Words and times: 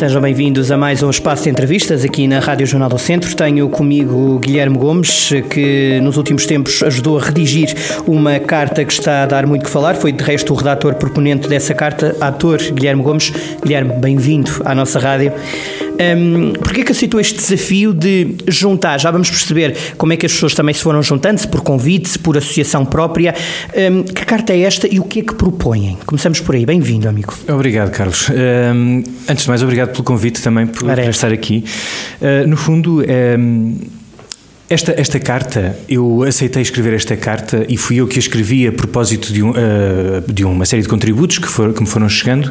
Sejam 0.00 0.22
bem-vindos 0.22 0.70
a 0.70 0.78
mais 0.78 1.02
um 1.02 1.10
espaço 1.10 1.42
de 1.42 1.50
entrevistas 1.50 2.06
aqui 2.06 2.26
na 2.26 2.40
Rádio 2.40 2.66
Jornal 2.66 2.88
do 2.88 2.98
Centro. 2.98 3.36
Tenho 3.36 3.68
comigo 3.68 4.38
Guilherme 4.38 4.78
Gomes, 4.78 5.28
que 5.50 6.00
nos 6.00 6.16
últimos 6.16 6.46
tempos 6.46 6.82
ajudou 6.82 7.18
a 7.18 7.22
redigir 7.22 7.74
uma 8.06 8.40
carta 8.40 8.82
que 8.82 8.94
está 8.94 9.24
a 9.24 9.26
dar 9.26 9.46
muito 9.46 9.66
que 9.66 9.70
falar. 9.70 9.94
Foi, 9.96 10.10
de 10.10 10.24
resto, 10.24 10.54
o 10.54 10.56
redator 10.56 10.94
proponente 10.94 11.46
dessa 11.50 11.74
carta, 11.74 12.16
ator 12.18 12.56
Guilherme 12.72 13.02
Gomes. 13.02 13.30
Guilherme, 13.62 13.92
bem-vindo 13.92 14.50
à 14.64 14.74
nossa 14.74 14.98
rádio. 14.98 15.34
Um, 16.00 16.52
Porquê 16.54 16.82
que 16.82 16.92
aceitou 16.92 17.20
este 17.20 17.36
desafio 17.36 17.92
de 17.92 18.36
juntar? 18.48 18.98
Já 18.98 19.10
vamos 19.10 19.28
perceber 19.28 19.76
como 19.98 20.12
é 20.12 20.16
que 20.16 20.24
as 20.24 20.32
pessoas 20.32 20.54
também 20.54 20.74
se 20.74 20.82
foram 20.82 21.02
juntando, 21.02 21.38
se 21.40 21.46
por 21.46 21.60
convite, 21.60 22.08
se 22.08 22.18
por 22.18 22.38
associação 22.38 22.86
própria. 22.86 23.34
Um, 23.76 24.02
que 24.02 24.24
carta 24.24 24.52
é 24.52 24.60
esta 24.60 24.88
e 24.90 24.98
o 24.98 25.04
que 25.04 25.20
é 25.20 25.22
que 25.22 25.34
propõem? 25.34 25.98
Começamos 26.06 26.40
por 26.40 26.54
aí. 26.54 26.64
Bem-vindo, 26.64 27.08
amigo. 27.08 27.34
Obrigado, 27.48 27.90
Carlos. 27.90 28.30
Um, 28.30 29.02
antes 29.28 29.44
de 29.44 29.48
mais, 29.50 29.62
obrigado 29.62 29.90
pelo 29.90 30.04
convite 30.04 30.40
também 30.40 30.66
por 30.66 30.98
estar 30.98 31.32
aqui. 31.32 31.64
Uh, 32.20 32.46
no 32.48 32.56
fundo, 32.56 33.02
esta, 34.70 34.94
esta 34.96 35.18
carta, 35.18 35.76
eu 35.88 36.22
aceitei 36.22 36.62
escrever 36.62 36.94
esta 36.94 37.16
carta 37.16 37.66
e 37.68 37.76
fui 37.76 37.96
eu 37.96 38.06
que 38.06 38.18
a 38.18 38.20
escrevi 38.20 38.68
a 38.68 38.72
propósito 38.72 39.32
de, 39.32 39.42
um, 39.42 39.50
uh, 39.50 40.32
de 40.32 40.44
uma 40.44 40.64
série 40.64 40.80
de 40.80 40.88
contributos 40.88 41.38
que, 41.38 41.48
for, 41.48 41.74
que 41.74 41.80
me 41.80 41.88
foram 41.88 42.08
chegando. 42.08 42.50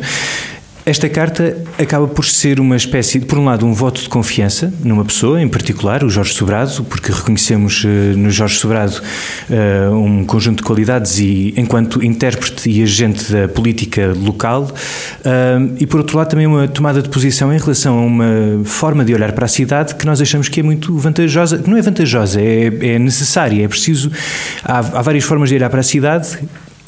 Esta 0.90 1.08
carta 1.08 1.56
acaba 1.78 2.08
por 2.08 2.26
ser 2.26 2.60
uma 2.60 2.76
espécie, 2.76 3.20
por 3.20 3.38
um 3.38 3.46
lado, 3.46 3.64
um 3.64 3.74
voto 3.74 4.02
de 4.02 4.10
confiança 4.10 4.74
numa 4.84 5.06
pessoa, 5.06 5.40
em 5.40 5.48
particular, 5.48 6.04
o 6.04 6.10
Jorge 6.10 6.34
Sobrado, 6.34 6.84
porque 6.86 7.12
reconhecemos 7.12 7.84
uh, 7.84 7.88
no 8.18 8.32
Jorge 8.32 8.58
Sobrado 8.58 9.00
uh, 9.00 9.94
um 9.94 10.26
conjunto 10.26 10.58
de 10.58 10.64
qualidades 10.64 11.20
e, 11.20 11.54
enquanto 11.56 12.04
intérprete 12.04 12.68
e 12.72 12.82
agente 12.82 13.32
da 13.32 13.48
política 13.48 14.16
local, 14.18 14.64
uh, 14.64 15.76
e 15.80 15.86
por 15.86 16.00
outro 16.00 16.18
lado, 16.18 16.30
também 16.30 16.48
uma 16.48 16.68
tomada 16.68 17.04
de 17.04 17.10
posição 17.10 17.54
em 17.54 17.60
relação 17.60 18.00
a 18.00 18.02
uma 18.02 18.66
forma 18.66 19.06
de 19.06 19.14
olhar 19.14 19.34
para 19.34 19.46
a 19.46 19.48
cidade 19.48 19.94
que 19.94 20.08
nós 20.08 20.20
achamos 20.20 20.50
que 20.50 20.60
é 20.60 20.64
muito 20.64 20.98
vantajosa, 20.98 21.60
que 21.60 21.70
não 21.70 21.78
é 21.78 21.84
vantajosa, 21.84 22.42
é, 22.42 22.96
é 22.96 22.98
necessária, 22.98 23.64
é 23.64 23.68
preciso. 23.68 24.12
Há, 24.64 24.80
há 24.80 25.02
várias 25.04 25.24
formas 25.24 25.50
de 25.50 25.56
olhar 25.56 25.70
para 25.70 25.82
a 25.82 25.84
cidade 25.84 26.40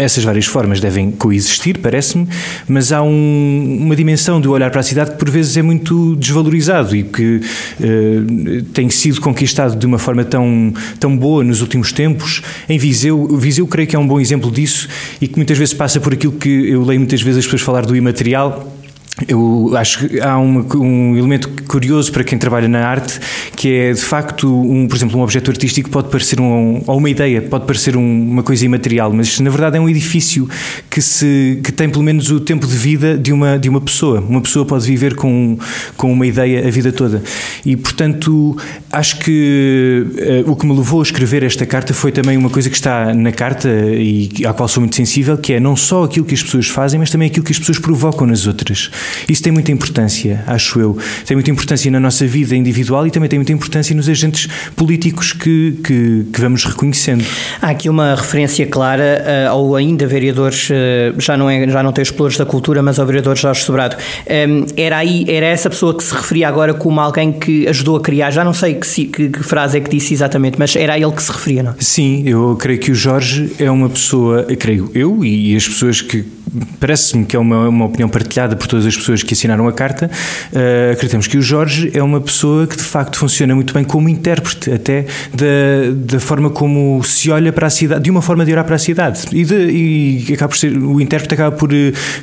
essas 0.02 0.24
várias 0.24 0.46
formas 0.46 0.80
devem 0.80 1.12
coexistir, 1.12 1.80
parece-me, 1.80 2.28
mas 2.68 2.92
há 2.92 3.02
um, 3.02 3.78
uma 3.82 3.96
dimensão 3.96 4.40
do 4.40 4.52
olhar 4.52 4.70
para 4.72 4.80
a 4.80 4.84
cidade 4.84 5.12
que 5.12 5.18
por 5.18 5.30
vezes 5.30 5.56
é 5.58 5.62
muito 5.62 6.16
desvalorizado 6.16 6.96
e 6.96 7.04
que 7.04 7.42
uh, 7.80 8.64
tem 8.74 8.90
sido 8.90 9.22
conquistado 9.22 9.76
de 9.76 9.86
uma 9.86 9.98
forma 9.98 10.24
tão, 10.24 10.74
tão 11.00 11.16
boa 11.16 11.44
nos 11.44 11.62
últimos 11.62 11.92
tempos. 11.92 12.42
Em 12.68 12.78
Viseu, 12.78 13.28
Viseu 13.38 13.68
creio 13.68 13.88
que 13.88 13.96
é 13.96 14.00
um 14.00 14.08
bom 14.08 14.20
exemplo 14.20 14.52
disso 14.52 14.88
e 15.22 15.28
que 15.28 15.38
muitas 15.38 15.58
vezes 15.58 15.74
passa 15.74 16.00
por 16.00 16.14
aquilo 16.14 16.34
que 16.34 16.50
eu 16.70 16.84
leio 16.84 17.00
muitas 17.00 17.22
vezes 17.22 17.40
as 17.40 17.46
pessoas 17.46 17.62
falar 17.62 17.86
do 17.86 17.96
imaterial 17.96 18.81
eu 19.28 19.72
acho 19.76 20.08
que 20.08 20.20
há 20.22 20.40
um, 20.40 20.66
um, 20.76 21.18
elemento 21.18 21.50
curioso 21.68 22.12
para 22.12 22.24
quem 22.24 22.40
trabalha 22.40 22.68
na 22.68 22.88
arte, 22.88 23.20
que 23.56 23.72
é 23.72 23.94
de 23.94 24.02
facto, 24.02 24.48
um, 24.48 24.88
por 24.88 24.96
exemplo, 24.96 25.20
um 25.20 25.24
objeto 25.24 25.52
artístico 25.52 25.90
pode 25.90 26.10
parecer 26.10 26.40
um, 26.40 26.82
ou 26.88 26.98
uma 26.98 27.10
ideia, 27.10 27.42
pode 27.42 27.66
parecer 27.66 27.96
uma 27.96 28.42
coisa 28.42 28.66
imaterial, 28.66 29.12
mas 29.12 29.40
na 29.40 29.50
verdade 29.50 29.78
é 29.78 29.80
um 29.80 29.90
edifício 29.90 30.50
que, 30.90 31.02
se, 31.02 31.60
que 31.64 31.72
tem 31.72 31.90
pelo 31.90 32.04
menos 32.04 32.32
o 32.32 32.40
tempo 32.40 32.66
de 32.66 32.76
vida 32.76 33.18
de 33.18 33.34
uma, 33.34 33.60
de 33.60 33.70
uma 33.70 33.82
pessoa. 33.82 34.22
Uma 34.22 34.42
pessoa 34.42 34.66
pode 34.66 34.86
viver 34.86 35.16
com, 35.16 35.58
com 35.98 36.12
uma 36.12 36.26
ideia 36.26 36.66
a 36.66 36.72
vida 36.72 36.92
toda. 36.92 37.22
E 37.66 37.76
portanto, 37.76 38.58
acho 38.92 39.20
que 39.20 40.06
uh, 40.46 40.52
o 40.52 40.56
que 40.56 40.66
me 40.66 40.76
levou 40.76 41.02
a 41.02 41.04
escrever 41.04 41.44
esta 41.44 41.66
carta 41.66 41.94
foi 41.94 42.12
também 42.12 42.38
uma 42.38 42.50
coisa 42.50 42.70
que 42.70 42.76
está 42.76 43.14
na 43.14 43.32
carta 43.32 43.70
e 43.70 44.30
à 44.46 44.54
qual 44.54 44.70
sou 44.70 44.82
muito 44.82 44.96
sensível, 44.96 45.38
que 45.38 45.54
é 45.54 45.60
não 45.60 45.76
só 45.76 46.06
aquilo 46.06 46.26
que 46.26 46.34
as 46.34 46.42
pessoas 46.42 46.68
fazem, 46.68 47.00
mas 47.00 47.10
também 47.10 47.28
aquilo 47.28 47.46
que 47.46 47.52
as 47.52 47.60
pessoas 47.60 47.78
provocam 47.78 48.26
nas 48.26 48.48
outras. 48.48 48.90
Isso 49.28 49.42
tem 49.42 49.52
muita 49.52 49.72
importância, 49.72 50.44
acho 50.48 50.80
eu. 50.80 50.98
Tem 51.26 51.36
muita 51.36 51.52
importância 51.52 51.90
na 51.92 52.00
nossa 52.00 52.26
vida 52.26 52.56
individual 52.56 53.08
e 53.08 53.12
também 53.12 53.30
tem 53.30 53.40
muita 53.40 53.52
importância 53.52 53.96
nos 53.96 54.10
agentes 54.10 54.48
políticos 54.76 55.34
que, 55.34 55.78
que, 55.84 56.26
que 56.32 56.42
vamos 56.42 56.66
reconhecendo. 56.66 57.24
Há 57.62 57.70
aqui 57.70 57.90
uma 57.90 58.16
referência 58.16 58.66
clara 58.66 59.24
uh, 59.48 59.50
ao 59.50 59.76
ainda 59.76 60.06
vereador, 60.08 60.52
uh, 60.52 61.20
já, 61.20 61.38
não 61.38 61.50
é, 61.50 61.68
já 61.68 61.84
não 61.84 61.92
tem 61.92 62.04
os 62.04 62.12
pelouros 62.12 62.38
da 62.38 62.46
cultura, 62.46 62.82
mas 62.82 63.00
ao 63.00 63.06
vereador 63.06 63.38
Jorge 63.38 63.64
Sobrado. 63.64 63.96
Um, 63.96 64.34
ehm, 64.34 64.66
era, 64.78 64.98
aí, 64.98 65.26
era 65.28 65.46
essa 65.46 65.70
pessoa 65.70 65.96
que 65.96 66.04
se 66.04 66.14
referia 66.14 66.48
agora 66.48 66.74
como 66.74 67.00
alguém 67.00 67.32
que 67.32 67.68
ajudou 67.68 67.98
a 67.98 68.02
criar, 68.02 68.32
já 68.32 68.44
não 68.44 68.54
sei 68.54 68.76
que, 68.76 69.06
que, 69.06 69.30
que 69.30 69.44
frase 69.44 69.78
é 69.78 69.82
que 69.82 69.90
disse 69.90 70.14
exatamente, 70.14 70.58
mas 70.58 70.76
era 70.76 70.94
a 70.94 71.00
ele 71.00 71.12
que 71.12 71.24
se 71.24 71.32
referia, 71.32 71.64
não? 71.64 71.76
Sim, 71.80 72.24
eu 72.26 72.56
creio 72.60 72.80
que 72.80 72.92
o 72.92 72.96
Jorge 72.96 73.54
é 73.60 73.70
uma 73.70 73.90
pessoa, 73.90 74.44
creio 74.60 74.92
eu 74.94 75.24
e 75.24 75.56
as 75.56 75.68
pessoas 75.68 76.02
que 76.02 76.26
parece-me 76.80 77.26
que 77.26 77.36
é 77.36 77.40
uma, 77.40 77.68
uma 77.70 77.86
opinião 77.86 78.10
partilhada 78.10 78.56
por 78.56 78.68
todas 78.68 78.86
as 78.86 78.91
pessoas 78.96 79.24
que 79.24 79.34
assinaram 79.34 79.68
a 79.68 79.74
carta, 79.74 80.10
uh, 80.52 80.92
acreditamos 80.94 81.28
que 81.28 81.38
o 81.38 81.42
Jorge 81.42 81.92
é 81.94 82.02
uma 82.02 82.22
pessoa 82.22 82.68
que 82.68 82.76
de 82.76 82.84
facto 82.84 83.18
funciona 83.18 83.56
muito 83.56 83.74
bem 83.74 83.84
como 83.84 84.10
intérprete 84.10 84.72
até 84.72 85.06
da, 85.34 86.16
da 86.16 86.20
forma 86.20 86.50
como 86.50 87.04
se 87.04 87.32
olha 87.32 87.52
para 87.52 87.68
a 87.68 87.70
cidade, 87.70 88.04
de 88.04 88.12
uma 88.12 88.22
forma 88.22 88.46
de 88.46 88.52
olhar 88.52 88.64
para 88.64 88.76
a 88.76 88.80
cidade. 88.80 89.22
E, 89.32 89.44
de, 89.46 89.56
e 89.56 90.34
acaba 90.34 90.50
por 90.50 90.58
ser, 90.58 90.78
o 90.78 91.00
intérprete 91.00 91.34
acaba 91.34 91.56
por 91.56 91.72
uh, 91.72 91.76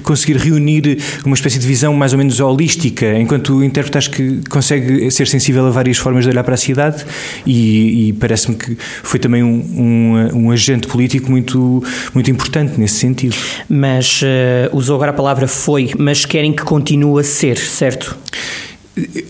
conseguir 0.03 0.37
reunir 0.37 0.99
uma 1.25 1.35
espécie 1.35 1.59
de 1.59 1.67
visão 1.67 1.95
mais 1.95 2.13
ou 2.13 2.19
menos 2.19 2.41
holística, 2.41 3.07
enquanto 3.19 3.57
o 3.57 3.65
intérprete 3.65 3.99
acho 3.99 4.11
que 4.11 4.41
consegue 4.49 5.11
ser 5.11 5.27
sensível 5.27 5.67
a 5.67 5.71
várias 5.71 5.97
formas 5.97 6.25
de 6.25 6.31
olhar 6.31 6.45
para 6.45 6.55
a 6.55 6.59
cidade 6.59 7.05
e, 7.47 8.09
e 8.09 8.13
parece-me 8.15 8.57
que 8.57 8.77
foi 9.03 9.19
também 9.19 9.43
um, 9.43 10.29
um, 10.35 10.45
um 10.45 10.51
agente 10.51 10.87
político 10.87 11.31
muito, 11.31 11.83
muito 12.15 12.31
importante 12.31 12.79
nesse 12.79 12.97
sentido. 12.97 13.37
Mas 13.69 14.23
uh, 14.23 14.77
usou 14.77 14.97
agora 14.97 15.11
a 15.11 15.15
palavra 15.15 15.47
foi, 15.47 15.91
mas 15.99 16.25
querem 16.25 16.53
que 16.59 16.65
continue 16.65 17.21
a 17.21 17.25
ser, 17.25 17.57
certo? 17.57 18.17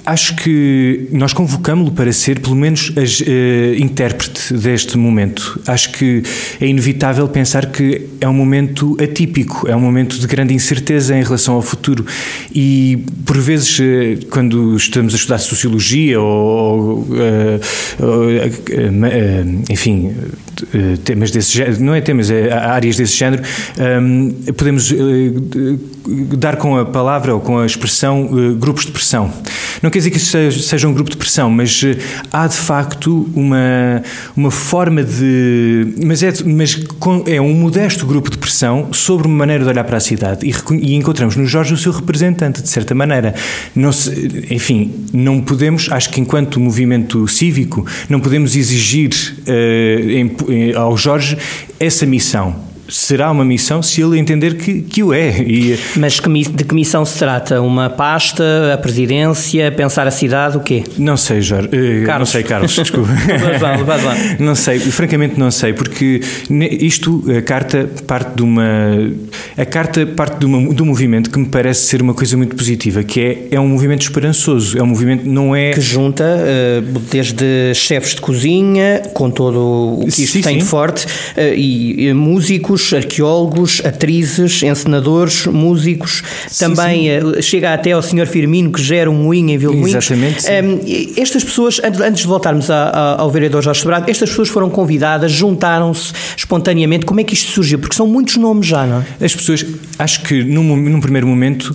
Acho 0.06 0.34
que 0.36 1.08
nós 1.12 1.34
convocámos-lo 1.34 1.92
para 1.92 2.10
ser, 2.10 2.40
pelo 2.40 2.56
menos, 2.56 2.90
as, 2.96 3.20
uh, 3.20 3.74
intérprete 3.76 4.54
deste 4.54 4.96
momento. 4.96 5.60
Acho 5.66 5.92
que 5.92 6.22
é 6.58 6.66
inevitável 6.66 7.28
pensar 7.28 7.66
que 7.66 8.06
é 8.18 8.26
um 8.26 8.32
momento 8.32 8.96
atípico, 8.98 9.68
é 9.68 9.76
um 9.76 9.80
momento 9.80 10.18
de 10.18 10.26
grande 10.26 10.54
incerteza 10.54 11.14
em 11.14 11.22
relação 11.22 11.54
ao 11.54 11.60
futuro. 11.60 12.06
E, 12.54 13.04
por 13.26 13.36
vezes, 13.36 13.78
uh, 13.78 14.26
quando 14.30 14.74
estamos 14.74 15.12
a 15.12 15.16
estudar 15.16 15.38
sociologia 15.38 16.18
ou, 16.18 17.00
uh, 17.00 17.60
enfim, 19.68 20.14
temas 21.04 21.30
desse 21.30 21.52
género, 21.52 21.82
não 21.82 21.94
é 21.94 22.00
temas, 22.00 22.30
é 22.30 22.52
áreas 22.52 22.96
desse 22.96 23.16
género, 23.16 23.42
podemos 24.56 24.92
dar 26.36 26.56
com 26.56 26.76
a 26.76 26.84
palavra 26.84 27.34
ou 27.34 27.40
com 27.40 27.58
a 27.58 27.66
expressão 27.66 28.28
grupos 28.58 28.86
de 28.86 28.92
pressão. 28.92 29.32
Não 29.82 29.90
quer 29.90 29.98
dizer 29.98 30.10
que 30.10 30.16
isso 30.16 30.62
seja, 30.62 30.88
um 30.88 30.92
grupo 30.92 31.10
de 31.10 31.16
pressão, 31.16 31.50
mas 31.50 31.82
eh, 31.84 31.98
há 32.32 32.46
de 32.46 32.56
facto 32.56 33.28
uma, 33.34 34.02
uma 34.36 34.50
forma 34.50 35.02
de. 35.02 35.94
Mas, 36.04 36.22
é, 36.22 36.32
mas 36.44 36.80
é 37.26 37.40
um 37.40 37.54
modesto 37.54 38.06
grupo 38.06 38.30
de 38.30 38.38
pressão 38.38 38.92
sobre 38.92 39.26
uma 39.26 39.36
maneira 39.36 39.64
de 39.64 39.70
olhar 39.70 39.84
para 39.84 39.96
a 39.96 40.00
cidade 40.00 40.46
e, 40.46 40.52
e 40.80 40.94
encontramos 40.94 41.36
no 41.36 41.46
Jorge 41.46 41.74
o 41.74 41.76
seu 41.76 41.92
representante, 41.92 42.62
de 42.62 42.68
certa 42.68 42.94
maneira. 42.94 43.34
Não 43.74 43.92
se, 43.92 44.10
enfim, 44.50 45.06
não 45.12 45.40
podemos, 45.40 45.90
acho 45.90 46.10
que 46.10 46.20
enquanto 46.20 46.58
movimento 46.58 47.28
cívico, 47.28 47.86
não 48.08 48.20
podemos 48.20 48.56
exigir 48.56 49.10
uh, 49.46 50.47
ao 50.74 50.96
Jorge 50.96 51.36
essa 51.78 52.06
missão 52.06 52.68
será 52.88 53.30
uma 53.30 53.44
missão 53.44 53.82
se 53.82 54.00
ele 54.00 54.18
entender 54.18 54.56
que, 54.56 54.80
que 54.80 55.02
o 55.02 55.12
é. 55.12 55.40
E... 55.42 55.78
Mas 55.96 56.14
de 56.14 56.64
que 56.64 56.74
missão 56.74 57.04
se 57.04 57.18
trata? 57.18 57.60
Uma 57.60 57.90
pasta, 57.90 58.72
a 58.72 58.78
presidência, 58.78 59.70
pensar 59.70 60.06
a 60.06 60.10
cidade, 60.10 60.56
o 60.56 60.60
quê? 60.60 60.82
Não 60.96 61.16
sei, 61.16 61.40
Jorge. 61.40 61.68
Uh, 61.68 62.06
Carlos. 62.06 62.28
Não 62.28 62.32
sei, 62.32 62.42
Carlos, 62.42 62.74
desculpa. 62.74 63.08
vai 63.60 64.02
lá, 64.02 64.16
Não 64.38 64.54
sei, 64.54 64.78
francamente 64.80 65.38
não 65.38 65.50
sei, 65.50 65.72
porque 65.72 66.20
isto, 66.80 67.24
a 67.36 67.42
carta 67.42 67.88
parte 68.06 68.36
de 68.36 68.42
uma... 68.42 68.62
A 69.56 69.66
carta 69.66 70.06
parte 70.06 70.38
de, 70.38 70.46
uma, 70.46 70.74
de 70.74 70.82
um 70.82 70.86
movimento 70.86 71.30
que 71.30 71.38
me 71.38 71.46
parece 71.46 71.86
ser 71.86 72.00
uma 72.00 72.14
coisa 72.14 72.36
muito 72.36 72.56
positiva, 72.56 73.02
que 73.02 73.20
é, 73.20 73.56
é 73.56 73.60
um 73.60 73.68
movimento 73.68 74.02
esperançoso, 74.02 74.78
é 74.78 74.82
um 74.82 74.86
movimento, 74.86 75.28
não 75.28 75.54
é... 75.54 75.72
Que 75.72 75.80
junta 75.80 76.24
uh, 76.24 76.98
desde 77.10 77.74
chefes 77.74 78.14
de 78.14 78.20
cozinha, 78.20 79.02
com 79.12 79.30
todo 79.30 80.00
o 80.00 80.06
que 80.06 80.22
isto 80.22 80.32
sim, 80.32 80.40
tem 80.40 80.54
sim. 80.54 80.64
de 80.64 80.64
forte, 80.64 81.04
uh, 81.06 81.54
e, 81.54 82.08
e 82.08 82.14
músicos, 82.14 82.77
arqueólogos, 82.92 83.82
atrizes, 83.84 84.62
encenadores, 84.62 85.46
músicos. 85.46 86.22
Sim, 86.48 86.66
Também 86.66 87.00
sim. 87.02 87.08
Eh, 87.08 87.42
chega 87.42 87.74
até 87.74 87.92
ao 87.92 88.02
Sr. 88.02 88.26
Firmino, 88.26 88.70
que 88.72 88.82
gera 88.82 89.10
um 89.10 89.14
moinho 89.14 89.50
em 89.50 89.58
Vilmoinhos. 89.58 90.10
Exatamente. 90.10 90.44
Um, 90.46 91.20
estas 91.20 91.44
pessoas, 91.44 91.80
antes 91.82 92.22
de 92.22 92.28
voltarmos 92.28 92.70
a, 92.70 92.88
a, 92.88 93.20
ao 93.20 93.30
vereador 93.30 93.62
Jorge 93.62 93.80
Sobrado, 93.80 94.10
estas 94.10 94.28
pessoas 94.30 94.48
foram 94.48 94.70
convidadas, 94.70 95.32
juntaram-se 95.32 96.12
espontaneamente. 96.36 97.06
Como 97.06 97.20
é 97.20 97.24
que 97.24 97.34
isto 97.34 97.50
surgiu? 97.50 97.78
Porque 97.78 97.96
são 97.96 98.06
muitos 98.06 98.36
nomes 98.36 98.66
já, 98.66 98.86
não 98.86 99.04
é? 99.20 99.24
As 99.24 99.34
pessoas, 99.34 99.64
acho 99.98 100.22
que 100.22 100.42
num, 100.44 100.76
num 100.76 101.00
primeiro 101.00 101.26
momento 101.26 101.74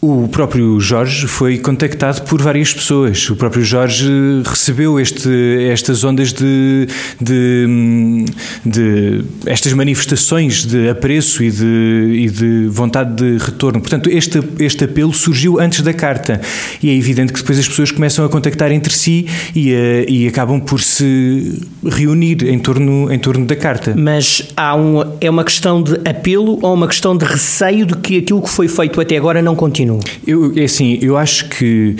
o 0.00 0.28
próprio 0.28 0.78
Jorge 0.78 1.26
foi 1.26 1.58
contactado 1.58 2.22
por 2.22 2.40
várias 2.42 2.72
pessoas. 2.72 3.28
O 3.30 3.36
próprio 3.36 3.64
Jorge 3.64 4.06
recebeu 4.44 5.00
este, 5.00 5.28
estas 5.70 6.04
ondas 6.04 6.32
de, 6.32 6.86
de, 7.20 8.24
de, 8.64 9.24
estas 9.46 9.72
manifestações 9.72 10.66
de 10.66 10.88
apreço 10.90 11.42
e 11.42 11.50
de, 11.50 12.24
e 12.24 12.30
de 12.30 12.66
vontade 12.68 13.14
de 13.14 13.42
retorno. 13.42 13.80
Portanto, 13.80 14.10
este, 14.10 14.40
este 14.58 14.84
apelo 14.84 15.12
surgiu 15.14 15.58
antes 15.58 15.80
da 15.80 15.94
carta 15.94 16.40
e 16.82 16.90
é 16.90 16.94
evidente 16.94 17.32
que 17.32 17.40
depois 17.40 17.58
as 17.58 17.66
pessoas 17.66 17.90
começam 17.90 18.24
a 18.24 18.28
contactar 18.28 18.70
entre 18.72 18.92
si 18.92 19.26
e, 19.54 19.74
a, 19.74 20.10
e 20.10 20.28
acabam 20.28 20.60
por 20.60 20.80
se 20.80 21.58
reunir 21.84 22.46
em 22.46 22.58
torno, 22.58 23.10
em 23.10 23.18
torno 23.18 23.46
da 23.46 23.56
carta. 23.56 23.94
Mas 23.96 24.42
há 24.56 24.76
um, 24.76 25.16
é 25.20 25.30
uma 25.30 25.42
questão 25.42 25.82
de 25.82 25.94
apelo 26.08 26.58
ou 26.60 26.74
uma 26.74 26.86
questão 26.86 27.16
de 27.16 27.24
receio 27.24 27.86
de 27.86 27.96
que 27.96 28.18
aquilo 28.18 28.42
que 28.42 28.50
foi 28.50 28.68
feito 28.68 29.00
até 29.00 29.16
agora 29.16 29.40
não 29.40 29.56
continue? 29.56 29.85
Eu, 30.26 30.52
é 30.56 30.64
assim, 30.64 30.98
eu 31.02 31.16
acho 31.16 31.48
que 31.48 31.96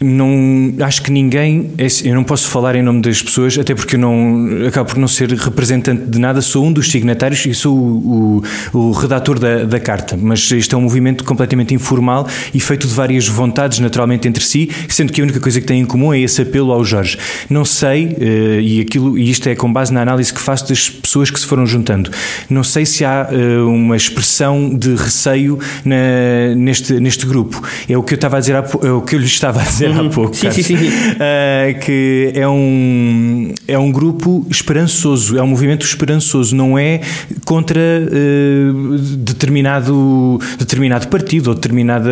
não 0.00 0.74
acho 0.80 1.02
que 1.02 1.10
ninguém 1.10 1.70
é 1.78 1.86
assim, 1.86 2.08
eu 2.08 2.14
não 2.14 2.24
posso 2.24 2.48
falar 2.48 2.74
em 2.74 2.82
nome 2.82 3.00
das 3.00 3.22
pessoas 3.22 3.58
até 3.58 3.74
porque 3.74 3.96
eu 3.96 4.00
não 4.00 4.66
acabo 4.66 4.90
por 4.90 4.98
não 4.98 5.08
ser 5.08 5.30
representante 5.30 6.04
de 6.06 6.18
nada 6.18 6.40
sou 6.40 6.64
um 6.64 6.72
dos 6.72 6.90
signatários 6.90 7.46
e 7.46 7.54
sou 7.54 7.76
o, 7.76 8.42
o, 8.72 8.78
o 8.78 8.92
redator 8.92 9.38
da, 9.38 9.64
da, 9.64 9.80
carta. 9.80 10.18
Mas 10.20 10.50
este 10.50 10.74
é 10.74 10.78
um 10.78 10.82
movimento 10.82 11.24
completamente 11.24 11.74
informal 11.74 12.26
e 12.52 12.60
feito 12.60 12.86
de 12.86 12.94
várias 12.94 13.28
vontades 13.28 13.78
naturalmente 13.78 14.26
entre 14.26 14.42
si 14.42 14.70
sendo 14.88 15.12
que 15.12 15.20
a 15.20 15.24
única 15.24 15.40
coisa 15.40 15.60
que 15.60 15.66
tem 15.66 15.80
em 15.80 15.86
comum 15.86 16.12
é 16.12 16.20
esse 16.20 16.42
apelo 16.42 16.72
ao 16.72 16.84
Jorge. 16.84 17.18
Não 17.48 17.64
sei 17.64 18.16
eh, 18.20 18.60
e 18.60 18.80
aquilo 18.80 19.16
e 19.16 19.30
isto 19.30 19.48
é 19.48 19.54
com 19.54 19.72
base 19.72 19.92
na 19.92 20.02
análise 20.02 20.32
que 20.32 20.40
faço 20.40 20.68
das 20.68 20.90
pessoas 20.90 21.30
que 21.30 21.38
se 21.38 21.46
foram 21.46 21.66
juntando. 21.66 22.10
Não 22.50 22.64
sei 22.64 22.84
se 22.84 23.04
há 23.04 23.28
eh, 23.30 23.58
uma 23.60 23.96
expressão 23.96 24.74
de 24.74 24.94
receio 24.94 25.58
na, 25.84 26.54
neste 26.56 26.94
neste 27.00 27.26
grupo. 27.26 27.62
É 27.88 27.96
o 27.96 28.02
que 28.02 28.14
eu 28.14 28.16
estava 28.16 28.36
a 28.36 28.40
dizer 28.40 28.54
é 28.54 28.90
o 28.90 29.02
que 29.02 29.14
eu 29.14 29.18
lhe 29.18 29.26
estava 29.26 29.60
a 29.60 29.64
dizer 29.64 29.83
há 29.92 30.10
pouco. 30.10 30.34
Sim, 30.34 30.50
sim, 30.50 30.62
sim. 30.62 30.74
Uh, 30.74 31.78
que 31.80 32.32
é 32.34 32.48
um, 32.48 33.52
é 33.66 33.78
um 33.78 33.90
grupo 33.90 34.46
esperançoso, 34.50 35.38
é 35.38 35.42
um 35.42 35.46
movimento 35.46 35.84
esperançoso, 35.84 36.54
não 36.54 36.78
é 36.78 37.00
contra 37.44 37.80
uh, 37.80 38.98
determinado, 39.18 40.38
determinado 40.58 41.08
partido 41.08 41.48
ou 41.48 41.54
determinada 41.54 42.10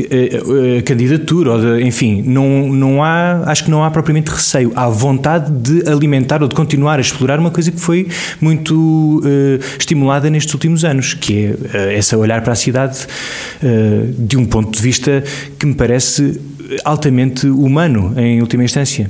uh, 0.00 0.82
candidatura, 0.84 1.52
ou 1.52 1.60
de, 1.60 1.84
enfim, 1.84 2.22
não, 2.26 2.68
não 2.72 3.02
há, 3.02 3.42
acho 3.46 3.64
que 3.64 3.70
não 3.70 3.84
há 3.84 3.90
propriamente 3.90 4.30
receio, 4.30 4.72
há 4.74 4.88
vontade 4.88 5.50
de 5.50 5.88
alimentar 5.88 6.42
ou 6.42 6.48
de 6.48 6.54
continuar 6.54 6.98
a 6.98 7.00
explorar 7.00 7.38
uma 7.38 7.50
coisa 7.50 7.70
que 7.70 7.80
foi 7.80 8.08
muito 8.40 9.22
estimulada 9.78 10.28
nestes 10.30 10.52
últimos 10.54 10.84
anos, 10.84 11.14
que 11.14 11.54
é 11.74 11.96
essa 11.96 12.16
olhar 12.16 12.42
para 12.42 12.52
a 12.52 12.56
cidade 12.56 13.06
de 14.18 14.36
um 14.36 14.44
ponto 14.44 14.76
de 14.76 14.82
vista 14.82 15.22
que 15.58 15.66
me 15.66 15.74
parece 15.74 16.40
altamente 16.84 17.46
humano, 17.46 18.14
em 18.16 18.40
última 18.40 18.64
instância. 18.64 19.08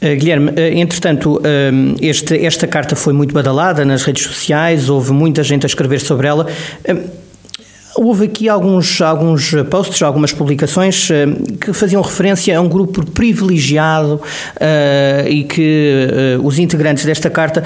Uh, 0.00 0.16
Guilherme, 0.16 0.50
uh, 0.50 0.78
entretanto, 0.78 1.36
uh, 1.36 1.96
este, 2.00 2.44
esta 2.44 2.66
carta 2.66 2.96
foi 2.96 3.12
muito 3.12 3.32
badalada 3.32 3.84
nas 3.84 4.02
redes 4.02 4.24
sociais, 4.24 4.88
houve 4.88 5.12
muita 5.12 5.42
gente 5.42 5.64
a 5.64 5.68
escrever 5.68 6.00
sobre 6.00 6.26
ela. 6.26 6.46
Houve 7.94 8.24
aqui 8.24 8.48
alguns, 8.48 9.00
alguns 9.02 9.54
posts, 9.68 10.02
algumas 10.02 10.32
publicações 10.32 11.10
uh, 11.10 11.56
que 11.60 11.72
faziam 11.72 12.00
referência 12.00 12.56
a 12.56 12.60
um 12.60 12.68
grupo 12.68 13.04
privilegiado 13.04 14.14
uh, 14.14 15.28
e 15.28 15.44
que 15.44 16.38
uh, 16.38 16.46
os 16.46 16.58
integrantes 16.58 17.04
desta 17.04 17.28
carta 17.28 17.62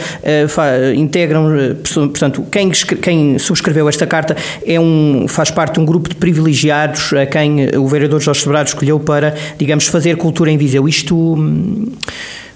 integram, 0.96 1.46
portanto, 1.92 2.44
quem, 2.50 2.70
quem 2.70 3.38
subscreveu 3.38 3.88
esta 3.88 4.06
carta 4.06 4.36
é 4.64 4.78
um, 4.80 5.26
faz 5.28 5.50
parte 5.50 5.74
de 5.74 5.80
um 5.80 5.84
grupo 5.84 6.08
de 6.08 6.16
privilegiados 6.16 7.12
a 7.12 7.26
quem 7.26 7.76
o 7.76 7.86
vereador 7.86 8.20
Jorge 8.20 8.40
Sobrado 8.40 8.68
escolheu 8.68 8.98
para, 8.98 9.34
digamos, 9.58 9.86
fazer 9.86 10.16
cultura 10.16 10.50
em 10.50 10.58
Viseu. 10.58 10.88
Isto, 10.88 11.16
hum, 11.16 11.92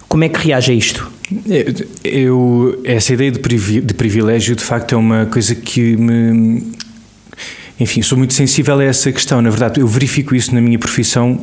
como 0.09 0.25
é 0.25 0.29
que 0.29 0.47
reage 0.47 0.73
a 0.73 0.75
isto? 0.75 1.11
Eu, 2.03 2.81
essa 2.85 3.13
ideia 3.13 3.31
de 3.31 3.95
privilégio, 3.95 4.57
de 4.57 4.65
facto, 4.65 4.95
é 4.95 4.99
uma 4.99 5.27
coisa 5.27 5.55
que 5.55 5.97
me 5.97 6.73
enfim, 7.81 8.03
sou 8.03 8.17
muito 8.17 8.35
sensível 8.35 8.79
a 8.79 8.85
essa 8.85 9.11
questão. 9.11 9.41
Na 9.41 9.51
verdade, 9.51 9.81
eu 9.81 9.87
verifico 9.87 10.35
isso 10.35 10.55
na 10.55 10.61
minha 10.61 10.79
profissão 10.79 11.41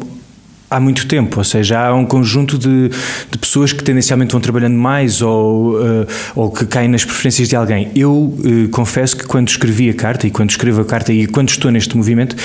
há 0.70 0.80
muito 0.80 1.08
tempo, 1.08 1.38
ou 1.40 1.44
seja, 1.44 1.80
há 1.80 1.96
um 1.96 2.06
conjunto 2.06 2.58
de, 2.58 2.90
de 3.32 3.38
pessoas 3.38 3.72
que 3.72 3.84
tendencialmente 3.84 4.34
vão 4.34 4.42
trabalhando 4.42 4.76
mais 4.76 5.22
ou, 5.22 5.76
uh, 5.76 6.08
ou 6.36 6.52
que 6.52 6.66
caem 6.66 6.90
nas 6.90 7.06
preferências 7.06 7.48
de 7.48 7.56
alguém. 7.56 7.90
Eu 7.96 8.14
uh, 8.14 8.70
confesso 8.70 9.16
que 9.16 9.26
quando 9.26 9.48
escrevi 9.48 9.90
a 9.90 9.94
carta 9.94 10.28
e 10.28 10.32
quando 10.32 10.50
escrevo 10.50 10.82
a 10.82 10.86
carta 10.86 11.12
e 11.12 11.26
quando 11.26 11.50
estou 11.50 11.72
neste 11.72 11.96
movimento, 11.96 12.36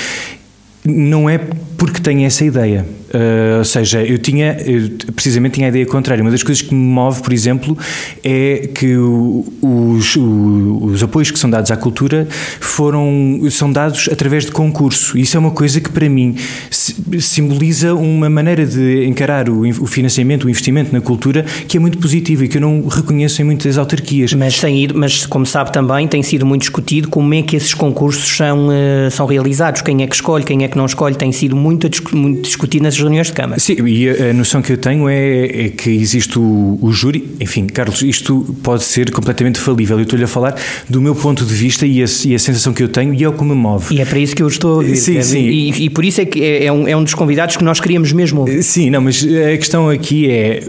não 0.85 1.29
é 1.29 1.37
porque 1.77 1.99
tenho 1.99 2.25
essa 2.25 2.43
ideia. 2.43 2.85
Uh, 3.13 3.59
ou 3.59 3.63
seja, 3.63 4.03
eu 4.03 4.17
tinha, 4.17 4.57
eu 4.65 4.89
precisamente 5.13 5.53
tinha 5.53 5.67
a 5.67 5.69
ideia 5.69 5.85
contrária. 5.85 6.23
Uma 6.23 6.31
das 6.31 6.41
coisas 6.41 6.63
que 6.63 6.73
me 6.73 6.81
move, 6.81 7.21
por 7.21 7.31
exemplo, 7.31 7.77
é 8.23 8.69
que 8.73 8.95
os, 8.97 10.15
os 10.15 11.03
apoios 11.03 11.29
que 11.29 11.37
são 11.37 11.47
dados 11.47 11.69
à 11.69 11.77
cultura 11.77 12.27
foram, 12.59 13.39
são 13.51 13.71
dados 13.71 14.09
através 14.11 14.45
de 14.45 14.51
concurso. 14.51 15.15
Isso 15.15 15.37
é 15.37 15.39
uma 15.39 15.51
coisa 15.51 15.79
que, 15.79 15.91
para 15.91 16.09
mim, 16.09 16.35
simboliza 16.71 17.93
uma 17.93 18.29
maneira 18.31 18.65
de 18.65 19.05
encarar 19.05 19.47
o, 19.47 19.61
o 19.61 19.85
financiamento, 19.85 20.45
o 20.45 20.49
investimento 20.49 20.91
na 20.91 20.99
cultura 20.99 21.45
que 21.67 21.77
é 21.77 21.79
muito 21.79 21.99
positiva 21.99 22.45
e 22.45 22.47
que 22.47 22.57
eu 22.57 22.61
não 22.61 22.87
reconheço 22.87 23.41
em 23.43 23.45
muitas 23.45 23.77
autarquias. 23.77 24.33
Mas, 24.33 24.59
tem 24.59 24.85
ido, 24.85 24.97
mas 24.97 25.27
como 25.27 25.45
sabe 25.45 25.71
também, 25.71 26.07
tem 26.07 26.23
sido 26.23 26.47
muito 26.47 26.61
discutido 26.61 27.09
como 27.09 27.31
é 27.35 27.43
que 27.43 27.55
esses 27.55 27.75
concursos 27.75 28.35
são, 28.35 28.69
uh, 28.69 29.11
são 29.11 29.27
realizados, 29.27 29.81
quem 29.81 30.01
é 30.01 30.07
que 30.07 30.15
escolhe, 30.15 30.43
quem 30.43 30.63
é 30.63 30.67
que 30.67 30.77
não 30.77 30.87
escolhe, 30.87 31.15
tem 31.15 31.31
sido 31.31 31.55
muito, 31.55 31.87
muito 32.11 32.41
discutido 32.41 32.83
nas 32.83 33.02
reuniões 33.03 33.27
de 33.27 33.33
Câmara. 33.33 33.59
Sim, 33.59 33.75
e 33.85 34.09
a 34.09 34.33
noção 34.33 34.61
que 34.61 34.73
eu 34.73 34.77
tenho 34.77 35.07
é, 35.07 35.65
é 35.65 35.69
que 35.69 35.89
existe 35.89 36.39
o, 36.39 36.79
o, 36.81 36.91
júri. 36.91 37.35
Enfim, 37.39 37.67
Carlos, 37.67 38.01
isto 38.01 38.55
pode 38.63 38.83
ser 38.83 39.11
completamente 39.11 39.59
falível. 39.59 39.97
Eu 39.97 40.03
estou-lhe 40.03 40.23
a 40.23 40.27
falar 40.27 40.55
do 40.89 41.01
meu 41.01 41.13
ponto 41.13 41.45
de 41.45 41.53
vista 41.53 41.85
e 41.85 42.01
a, 42.01 42.05
e 42.25 42.35
a, 42.35 42.39
sensação 42.39 42.73
que 42.73 42.81
eu 42.81 42.87
tenho 42.87 43.13
e 43.13 43.23
é 43.23 43.29
o 43.29 43.33
que 43.33 43.43
me 43.43 43.53
move. 43.53 43.93
E 43.95 44.01
é 44.01 44.05
para 44.05 44.19
isso 44.19 44.35
que 44.35 44.41
eu 44.41 44.47
estou 44.47 44.73
a 44.73 44.75
ouvir. 44.77 44.95
Sim, 44.95 45.21
sim. 45.21 45.39
E, 45.39 45.85
e, 45.85 45.89
por 45.89 46.03
isso 46.03 46.21
é 46.21 46.25
que 46.25 46.43
é, 46.43 46.65
é, 46.65 46.71
um, 46.71 46.87
é 46.87 46.95
um 46.95 47.03
dos 47.03 47.13
convidados 47.13 47.57
que 47.57 47.63
nós 47.63 47.79
queríamos 47.79 48.11
mesmo 48.11 48.41
ouvir. 48.41 48.63
Sim, 48.63 48.89
não, 48.89 49.01
mas 49.01 49.23
a 49.23 49.57
questão 49.57 49.89
aqui 49.89 50.29
é: 50.29 50.63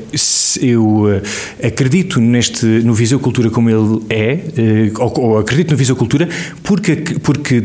eu 0.60 1.10
eh, 1.10 1.66
acredito 1.66 2.20
neste, 2.20 2.66
no 2.66 2.94
Viseu 2.94 3.19
Cultura 3.19 3.50
como 3.50 3.70
ele 3.70 4.02
é, 4.10 4.38
eh, 4.56 4.92
ou, 4.98 5.20
ou 5.20 5.38
acredito 5.38 5.70
no 5.70 5.76
Viseu 5.76 5.96
Cultura 5.96 6.28
porque, 6.62 6.96
porque 7.22 7.62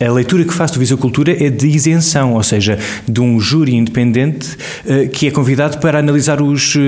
a 0.00 0.12
leitura 0.12 0.44
que 0.44 0.52
faço 0.52 0.74
do 0.74 0.80
Viseu 0.80 0.98
Cultura 0.98 1.32
é 1.32 1.48
de 1.48 1.66
isenção, 1.66 2.34
ou 2.34 2.42
seja, 2.42 2.78
de 3.08 3.20
um 3.20 3.40
júri 3.40 3.74
independente 3.74 4.56
uh, 4.84 5.08
que 5.08 5.26
é 5.26 5.30
convidado 5.30 5.78
para 5.78 5.98
analisar 5.98 6.42
os, 6.42 6.74
uh, 6.74 6.80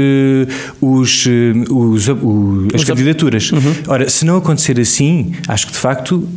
os, 0.81 1.27
uh, 1.27 1.75
os, 1.75 2.09
as 2.75 2.85
candidaturas. 2.85 3.51
Uhum. 3.51 3.75
Ora, 3.87 4.09
se 4.09 4.25
não 4.25 4.37
acontecer 4.37 4.79
assim, 4.79 5.33
acho 5.47 5.67
que 5.67 5.73
de 5.73 5.79
facto 5.79 6.29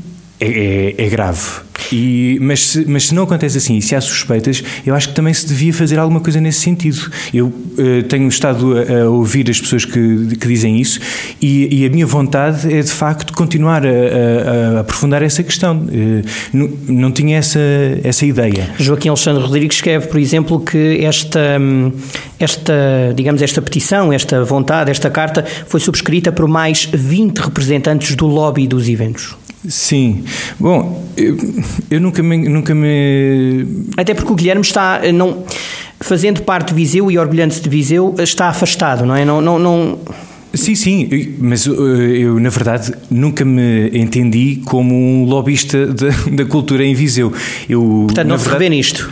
é, 0.42 0.96
é, 0.98 1.06
é 1.06 1.10
grave. 1.10 1.62
E, 1.92 2.38
mas, 2.42 2.68
se, 2.68 2.86
mas 2.88 3.08
se 3.08 3.16
não 3.16 3.24
acontece 3.24 3.58
assim 3.58 3.78
e 3.78 3.82
se 3.82 3.96
há 3.96 4.02
suspeitas, 4.02 4.64
eu 4.86 4.96
acho 4.96 5.10
que 5.10 5.16
também 5.16 5.34
se 5.34 5.48
devia 5.48 5.74
fazer 5.74 6.00
alguma 6.00 6.20
coisa 6.20 6.40
nesse 6.40 6.60
sentido. 6.60 7.12
Eu 7.34 7.48
uh, 7.48 8.04
tenho 8.08 8.28
estado 8.28 8.76
a, 8.78 9.04
a, 9.04 9.10
ouvir 9.10 9.50
as 9.50 9.60
pessoas 9.60 9.86
que, 9.86 10.36
que 10.36 10.48
dizem 10.48 10.80
isso 10.80 11.00
e, 11.42 11.82
e, 11.82 11.86
a 11.86 11.90
minha 11.90 12.06
vontade 12.06 12.72
é 12.74 12.82
de 12.82 12.92
facto 12.92 13.34
continuar 13.34 13.86
a, 13.86 13.90
a, 13.90 14.78
a 14.78 14.80
aprofundar 14.82 15.22
essa 15.22 15.44
questão. 15.44 15.78
Uh, 15.78 16.26
não, 16.54 16.70
não 16.88 17.12
tinha 17.12 17.38
essa, 17.38 17.60
essa 18.04 18.26
ideia. 18.26 18.70
Joaquim 18.80 19.10
Alexandre 19.10 19.44
Rodrigues 19.44 19.78
escreve, 19.78 20.08
por 20.08 20.20
exemplo, 20.20 20.60
que 20.60 21.04
esta, 21.04 21.60
esta, 22.40 22.74
digamos, 23.16 23.42
esta 23.42 23.62
petição, 23.62 24.14
esta 24.14 24.44
vontade, 24.44 24.92
esta 24.92 25.10
carta 25.10 25.46
foi 25.68 25.80
subscrita 25.80 26.32
por 26.32 26.48
mais 26.48 26.86
20 26.92 27.38
representantes 27.40 28.16
do 28.16 28.28
lobby 28.28 28.68
dos 28.68 28.88
eventos. 28.88 29.36
Sim. 29.68 30.24
Bom, 30.60 31.06
eu, 31.16 31.38
eu, 31.90 32.00
nunca, 32.00 32.24
me, 32.24 32.38
nunca 32.50 32.74
me. 32.74 33.66
Até 33.96 34.14
porque 34.14 34.32
o 34.32 34.36
Guilherme 34.36 34.62
está. 34.62 35.02
Não, 35.14 35.44
fazendo 36.02 36.42
parte 36.42 36.70
de 36.70 36.74
Viseu 36.74 37.10
e 37.12 37.18
orgulhando-se 37.18 37.62
de 37.62 37.70
Viseu, 37.70 38.16
está 38.18 38.48
afastado, 38.50 39.06
não 39.06 39.16
é? 39.16 39.24
Não, 39.24 39.40
não, 39.40 39.60
não... 39.60 40.00
Sim, 40.54 40.76
sim, 40.76 41.36
mas 41.40 41.66
eu, 41.66 41.98
eu, 41.98 42.40
na 42.40 42.50
verdade 42.50 42.94
nunca 43.10 43.46
me 43.46 43.90
entendi 43.94 44.62
como 44.66 44.94
um 44.94 45.24
lobista 45.24 45.88
da 45.88 46.44
cultura 46.46 46.84
em 46.84 46.94
Viseu. 46.94 47.32
Eu, 47.70 48.04
Portanto, 48.08 48.28
não 48.28 48.38
se 48.38 48.44
verdade, 48.44 48.64
revê 48.64 48.76
nisto. 48.76 49.10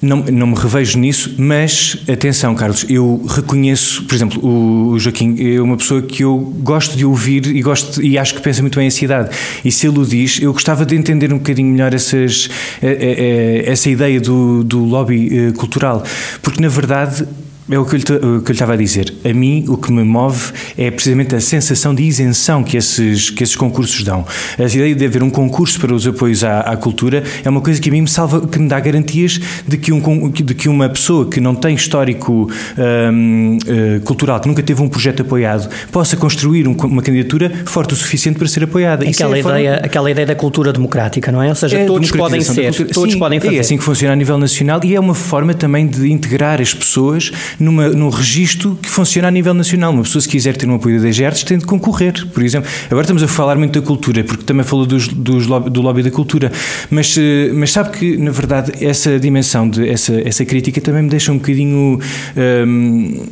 Não, 0.00 0.18
não 0.18 0.48
me 0.48 0.54
revejo 0.54 0.98
nisso, 0.98 1.34
mas 1.38 1.96
atenção, 2.06 2.54
Carlos, 2.54 2.84
eu 2.88 3.24
reconheço, 3.26 4.04
por 4.04 4.14
exemplo, 4.14 4.46
o 4.46 4.98
Joaquim 4.98 5.36
é 5.40 5.60
uma 5.60 5.76
pessoa 5.76 6.02
que 6.02 6.22
eu 6.22 6.38
gosto 6.58 6.96
de 6.96 7.04
ouvir 7.04 7.46
e 7.46 7.62
gosto 7.62 8.02
e 8.02 8.18
acho 8.18 8.34
que 8.34 8.42
pensa 8.42 8.60
muito 8.60 8.78
bem 8.78 8.88
a 8.88 8.90
cidade. 8.90 9.34
E 9.64 9.72
se 9.72 9.86
ele 9.86 9.98
o 9.98 10.04
diz, 10.04 10.38
eu 10.40 10.52
gostava 10.52 10.84
de 10.84 10.94
entender 10.94 11.32
um 11.32 11.38
bocadinho 11.38 11.72
melhor 11.72 11.94
essas, 11.94 12.50
essa 12.82 13.88
ideia 13.88 14.20
do, 14.20 14.62
do 14.62 14.84
lobby 14.84 15.30
eh, 15.32 15.52
cultural, 15.52 16.04
porque 16.42 16.60
na 16.60 16.68
verdade 16.68 17.26
é 17.68 17.78
o 17.78 17.84
que, 17.84 17.96
eu 17.96 17.98
lhe, 17.98 18.52
estava 18.52 18.74
a 18.74 18.76
dizer. 18.76 19.12
A 19.24 19.32
mim, 19.32 19.64
o 19.68 19.76
que 19.76 19.90
me 19.90 20.04
move 20.04 20.52
é 20.78 20.90
precisamente 20.90 21.34
a 21.34 21.40
sensação 21.40 21.94
de 21.94 22.02
isenção 22.02 22.62
que 22.62 22.76
esses, 22.76 23.30
que 23.30 23.42
esses 23.42 23.56
concursos 23.56 24.04
dão. 24.04 24.24
A 24.58 24.62
ideia 24.62 24.94
de 24.94 25.04
haver 25.04 25.22
um 25.22 25.30
concurso 25.30 25.80
para 25.80 25.92
os 25.92 26.06
apoios 26.06 26.44
à, 26.44 26.60
à 26.60 26.76
cultura 26.76 27.24
é 27.44 27.50
uma 27.50 27.60
coisa 27.60 27.80
que 27.80 27.88
a 27.88 27.92
mim 27.92 28.02
me 28.02 28.08
salva, 28.08 28.46
que 28.46 28.58
me 28.58 28.68
dá 28.68 28.78
garantias 28.78 29.40
de 29.66 29.76
que, 29.76 29.92
um, 29.92 30.30
de 30.30 30.54
que 30.54 30.68
uma 30.68 30.88
pessoa 30.88 31.28
que 31.28 31.40
não 31.40 31.54
tem 31.54 31.74
histórico 31.74 32.48
um, 32.78 33.56
uh, 33.56 33.58
eh, 33.66 34.00
cultural, 34.04 34.38
que 34.38 34.46
nunca 34.46 34.62
teve 34.62 34.80
um 34.80 34.88
projeto 34.88 35.22
apoiado, 35.22 35.68
possa 35.90 36.16
construir 36.16 36.68
um, 36.68 36.72
uma 36.72 37.02
candidatura 37.02 37.50
forte 37.64 37.94
o 37.94 37.96
suficiente 37.96 38.38
para 38.38 38.46
ser 38.46 38.62
apoiada. 38.62 39.08
Aquela, 39.08 39.36
é 39.36 39.40
ideia, 39.40 39.72
forma... 39.72 39.86
aquela 39.86 40.10
ideia 40.10 40.26
da 40.26 40.34
cultura 40.34 40.72
democrática, 40.72 41.32
não 41.32 41.42
é? 41.42 41.48
Ou 41.48 41.54
seja, 41.54 41.78
é 41.78 41.84
todos 41.84 42.10
podem 42.12 42.40
ser, 42.40 42.72
todos 42.92 43.12
Sim, 43.12 43.18
podem 43.18 43.40
fazer. 43.40 43.56
É 43.56 43.60
assim 43.60 43.76
que 43.76 43.82
funciona 43.82 44.12
a 44.12 44.16
nível 44.16 44.38
nacional 44.38 44.80
e 44.84 44.94
é 44.94 45.00
uma 45.00 45.14
forma 45.14 45.52
também 45.52 45.86
de 45.86 46.10
integrar 46.12 46.60
as 46.60 46.72
pessoas 46.72 47.32
numa, 47.58 47.88
num 47.88 48.08
registro 48.08 48.78
que 48.80 48.88
funciona 48.88 49.28
a 49.28 49.30
nível 49.30 49.54
nacional. 49.54 49.92
Uma 49.92 50.02
pessoa, 50.02 50.22
se 50.22 50.28
quiser 50.28 50.56
ter 50.56 50.68
um 50.68 50.74
apoio 50.74 51.00
da 51.00 51.08
DGERTS, 51.08 51.44
tem 51.44 51.58
de 51.58 51.64
concorrer, 51.64 52.26
por 52.28 52.42
exemplo. 52.42 52.70
Agora 52.86 53.02
estamos 53.02 53.22
a 53.22 53.28
falar 53.28 53.56
muito 53.56 53.78
da 53.78 53.86
cultura, 53.86 54.24
porque 54.24 54.44
também 54.44 54.64
falou 54.64 54.86
dos, 54.86 55.08
dos 55.08 55.46
lobby, 55.46 55.70
do 55.70 55.82
lobby 55.82 56.02
da 56.02 56.10
cultura, 56.10 56.52
mas, 56.90 57.16
eh, 57.18 57.50
mas 57.52 57.72
sabe 57.72 57.96
que, 57.96 58.16
na 58.16 58.30
verdade, 58.30 58.72
essa 58.84 59.18
dimensão, 59.18 59.68
de, 59.68 59.88
essa, 59.88 60.20
essa 60.24 60.44
crítica 60.44 60.80
também 60.80 61.02
me 61.02 61.08
deixa 61.08 61.32
um 61.32 61.38
bocadinho. 61.38 62.00
Hum, 62.36 63.26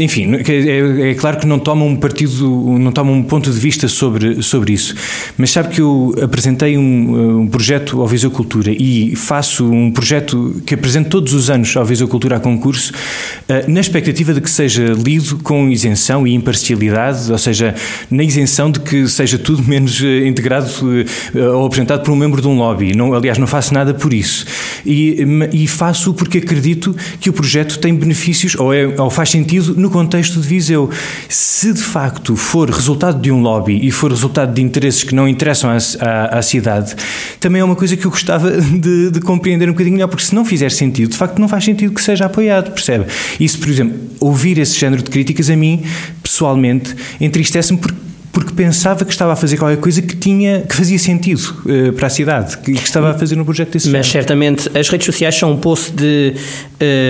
enfim, 0.00 0.34
é, 0.34 1.10
é, 1.10 1.14
claro 1.14 1.38
que 1.38 1.46
não 1.46 1.58
toma 1.58 1.84
um 1.84 1.94
partido, 1.96 2.78
não 2.78 2.90
toma 2.90 3.12
um 3.12 3.22
ponto 3.22 3.50
de 3.50 3.58
vista 3.58 3.86
sobre, 3.88 4.42
sobre 4.42 4.72
isso, 4.72 4.94
mas 5.36 5.50
sabe 5.50 5.74
que 5.74 5.80
eu 5.80 6.14
apresentei 6.22 6.76
um, 6.78 7.40
um 7.40 7.48
projeto 7.48 8.00
ao 8.00 8.06
Viseu 8.06 8.30
Cultura 8.30 8.72
e 8.72 9.14
faço 9.14 9.70
um 9.70 9.90
projeto 9.90 10.62
que 10.64 10.74
apresento 10.74 11.10
todos 11.10 11.34
os 11.34 11.50
anos 11.50 11.76
ao 11.76 11.84
Viseu 11.84 12.08
Cultura 12.08 12.36
a 12.36 12.40
concurso, 12.40 12.92
uh, 12.92 13.70
na 13.70 13.80
expectativa 13.80 14.32
de 14.32 14.40
que 14.40 14.50
seja 14.50 14.92
lido 14.92 15.38
com 15.38 15.68
isenção 15.68 16.26
e 16.26 16.34
imparcialidade, 16.34 17.30
ou 17.30 17.38
seja, 17.38 17.74
na 18.10 18.22
isenção 18.22 18.70
de 18.70 18.80
que 18.80 19.06
seja 19.08 19.38
tudo 19.38 19.62
menos 19.62 20.02
eh, 20.02 20.26
integrado 20.26 20.68
uh, 20.80 21.56
ou 21.56 21.66
apresentado 21.66 22.02
por 22.02 22.12
um 22.12 22.16
membro 22.16 22.40
de 22.40 22.48
um 22.48 22.56
lobby. 22.56 22.94
Não, 22.94 23.12
aliás, 23.14 23.38
não 23.38 23.46
faço 23.46 23.74
nada 23.74 23.92
por 23.92 24.12
isso. 24.12 24.46
E, 24.84 25.24
e 25.52 25.66
faço 25.66 26.14
porque 26.14 26.38
acredito 26.38 26.96
que 27.20 27.28
o 27.28 27.32
projeto 27.32 27.78
tem 27.78 27.94
benefícios 27.94 28.54
ou, 28.56 28.72
é, 28.72 28.86
ou 28.86 29.10
faz 29.10 29.30
sentido 29.30 29.74
no 29.76 29.89
contexto 29.90 30.40
de 30.40 30.48
Viseu. 30.48 30.88
Se 31.28 31.72
de 31.72 31.82
facto 31.82 32.36
for 32.36 32.70
resultado 32.70 33.20
de 33.20 33.30
um 33.30 33.42
lobby 33.42 33.86
e 33.86 33.90
for 33.90 34.10
resultado 34.10 34.54
de 34.54 34.62
interesses 34.62 35.04
que 35.04 35.14
não 35.14 35.28
interessam 35.28 35.70
à, 35.70 35.76
à, 36.00 36.38
à 36.38 36.42
cidade, 36.42 36.94
também 37.38 37.60
é 37.60 37.64
uma 37.64 37.76
coisa 37.76 37.96
que 37.96 38.06
eu 38.06 38.10
gostava 38.10 38.50
de, 38.60 39.10
de, 39.10 39.20
compreender 39.20 39.68
um 39.68 39.72
bocadinho 39.72 39.94
melhor, 39.94 40.08
porque 40.08 40.24
se 40.24 40.34
não 40.34 40.44
fizer 40.44 40.70
sentido, 40.70 41.10
de 41.10 41.16
facto 41.16 41.38
não 41.38 41.48
faz 41.48 41.64
sentido 41.64 41.92
que 41.92 42.02
seja 42.02 42.26
apoiado, 42.26 42.72
percebe? 42.72 43.06
Isso, 43.38 43.58
por 43.58 43.68
exemplo, 43.68 43.98
ouvir 44.20 44.58
esse 44.58 44.78
género 44.78 45.02
de 45.02 45.10
críticas 45.10 45.50
a 45.50 45.56
mim, 45.56 45.82
pessoalmente, 46.22 46.94
entristece-me 47.20 47.78
porque 47.78 48.09
porque 48.32 48.52
pensava 48.54 49.04
que 49.04 49.10
estava 49.10 49.32
a 49.32 49.36
fazer 49.36 49.56
qualquer 49.56 49.78
coisa 49.78 50.00
que 50.00 50.16
tinha 50.16 50.60
que 50.60 50.74
fazia 50.74 50.98
sentido 50.98 51.62
uh, 51.64 51.92
para 51.92 52.06
a 52.06 52.10
cidade, 52.10 52.58
que, 52.58 52.72
que, 52.72 52.86
estava 52.86 53.10
a 53.10 53.14
fazer 53.14 53.38
um 53.40 53.44
projeto 53.44 53.72
desse 53.72 53.88
Mas 53.88 54.06
género. 54.06 54.12
certamente 54.12 54.78
as 54.78 54.88
redes 54.88 55.06
sociais 55.06 55.34
são 55.34 55.52
um 55.52 55.56
poço 55.56 55.92
de 55.92 56.34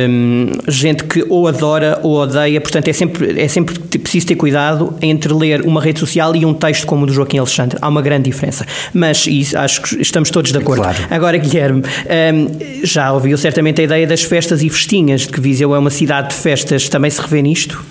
um, 0.09 0.53
gente 0.69 1.05
que 1.05 1.25
ou 1.29 1.47
adora 1.47 2.01
ou 2.03 2.17
odeia, 2.17 2.61
portanto 2.61 2.89
é 2.89 2.93
sempre, 2.93 3.41
é 3.41 3.49
sempre 3.49 3.79
preciso 3.79 4.27
ter 4.27 4.35
cuidado 4.37 4.95
entre 5.03 5.33
ler 5.33 5.63
uma 5.63 5.81
rede 5.81 6.01
social 6.01 6.35
e 6.35 6.47
um 6.47 6.55
texto 6.55 6.87
como 6.87 7.05
o 7.05 7.07
do 7.07 7.13
Joaquim 7.13 7.39
Alexandre. 7.39 7.79
Há 7.81 7.89
uma 7.89 8.03
grande 8.03 8.31
diferença. 8.31 8.67
Mas 8.95 9.27
isso, 9.27 9.59
acho 9.59 9.83
que 9.83 10.01
estamos 10.01 10.31
todos 10.31 10.53
de 10.53 10.59
acordo. 10.59 10.83
Claro. 10.83 10.99
Agora, 11.11 11.37
Guilherme, 11.37 11.83
um, 11.83 12.85
já 12.85 13.13
ouviu 13.13 13.37
certamente 13.37 13.81
a 13.81 13.85
ideia 13.85 14.07
das 14.07 14.23
festas 14.23 14.63
e 14.63 14.71
festinhas, 14.71 15.23
de 15.23 15.29
que 15.29 15.41
Viseu 15.41 15.75
é 15.75 15.79
uma 15.79 15.91
cidade 15.91 16.31
de 16.31 16.35
festas, 16.35 16.89
também 16.89 17.11
se 17.11 17.21
revê 17.21 17.43
nisto? 17.43 17.83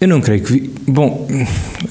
Eu 0.00 0.08
não 0.08 0.20
creio 0.20 0.42
que. 0.42 0.52
Vi... 0.52 0.70
Bom, 0.86 1.26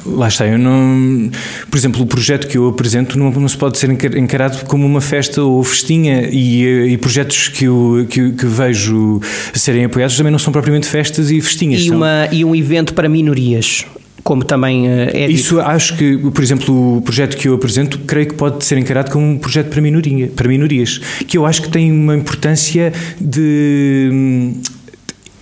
lá 0.05 0.27
está. 0.27 0.45
Eu 0.45 0.59
não. 0.59 1.31
Por 1.69 1.77
exemplo, 1.77 2.01
o 2.03 2.05
projeto 2.05 2.47
que 2.47 2.57
eu 2.57 2.67
apresento 2.67 3.17
não, 3.17 3.31
não 3.31 3.47
se 3.47 3.57
pode 3.57 3.77
ser 3.77 3.89
encarado 3.89 4.63
como 4.65 4.85
uma 4.85 5.01
festa 5.01 5.41
ou 5.41 5.63
festinha 5.63 6.29
e, 6.31 6.65
eh, 6.65 6.87
e 6.89 6.97
projetos 6.97 7.47
que, 7.47 7.65
eu, 7.65 8.05
que, 8.09 8.31
que, 8.33 8.45
vejo 8.45 9.19
serem 9.53 9.85
apoiados 9.85 10.15
também 10.15 10.31
não 10.31 10.39
são 10.39 10.53
propriamente 10.53 10.87
festas 10.87 11.31
e 11.31 11.41
festinhas. 11.41 11.81
E, 11.81 11.87
são... 11.87 11.97
uma, 11.97 12.27
e 12.31 12.45
um 12.45 12.55
evento 12.55 12.93
para 12.93 13.09
minorias 13.09 13.85
como 14.23 14.43
também 14.43 14.87
eh, 14.87 15.11
é 15.13 15.29
Isso 15.29 15.57
dito. 15.57 15.61
acho 15.61 15.95
que, 15.97 16.17
por 16.17 16.43
exemplo, 16.43 16.97
o 16.97 17.01
projeto 17.01 17.37
que 17.37 17.47
eu 17.47 17.53
apresento, 17.53 17.99
creio 17.99 18.27
que 18.27 18.33
pode 18.33 18.65
ser 18.65 18.75
encarado 18.75 19.11
como 19.11 19.23
um 19.23 19.37
projeto 19.37 19.69
para, 19.69 19.79
minoria, 19.79 20.27
para 20.35 20.47
minorias, 20.47 20.99
que 21.27 21.37
eu 21.37 21.45
acho 21.45 21.61
que 21.61 21.69
tem 21.69 21.91
uma 21.91 22.15
importância 22.15 22.91
de. 23.21 24.09
Hum, 24.11 24.61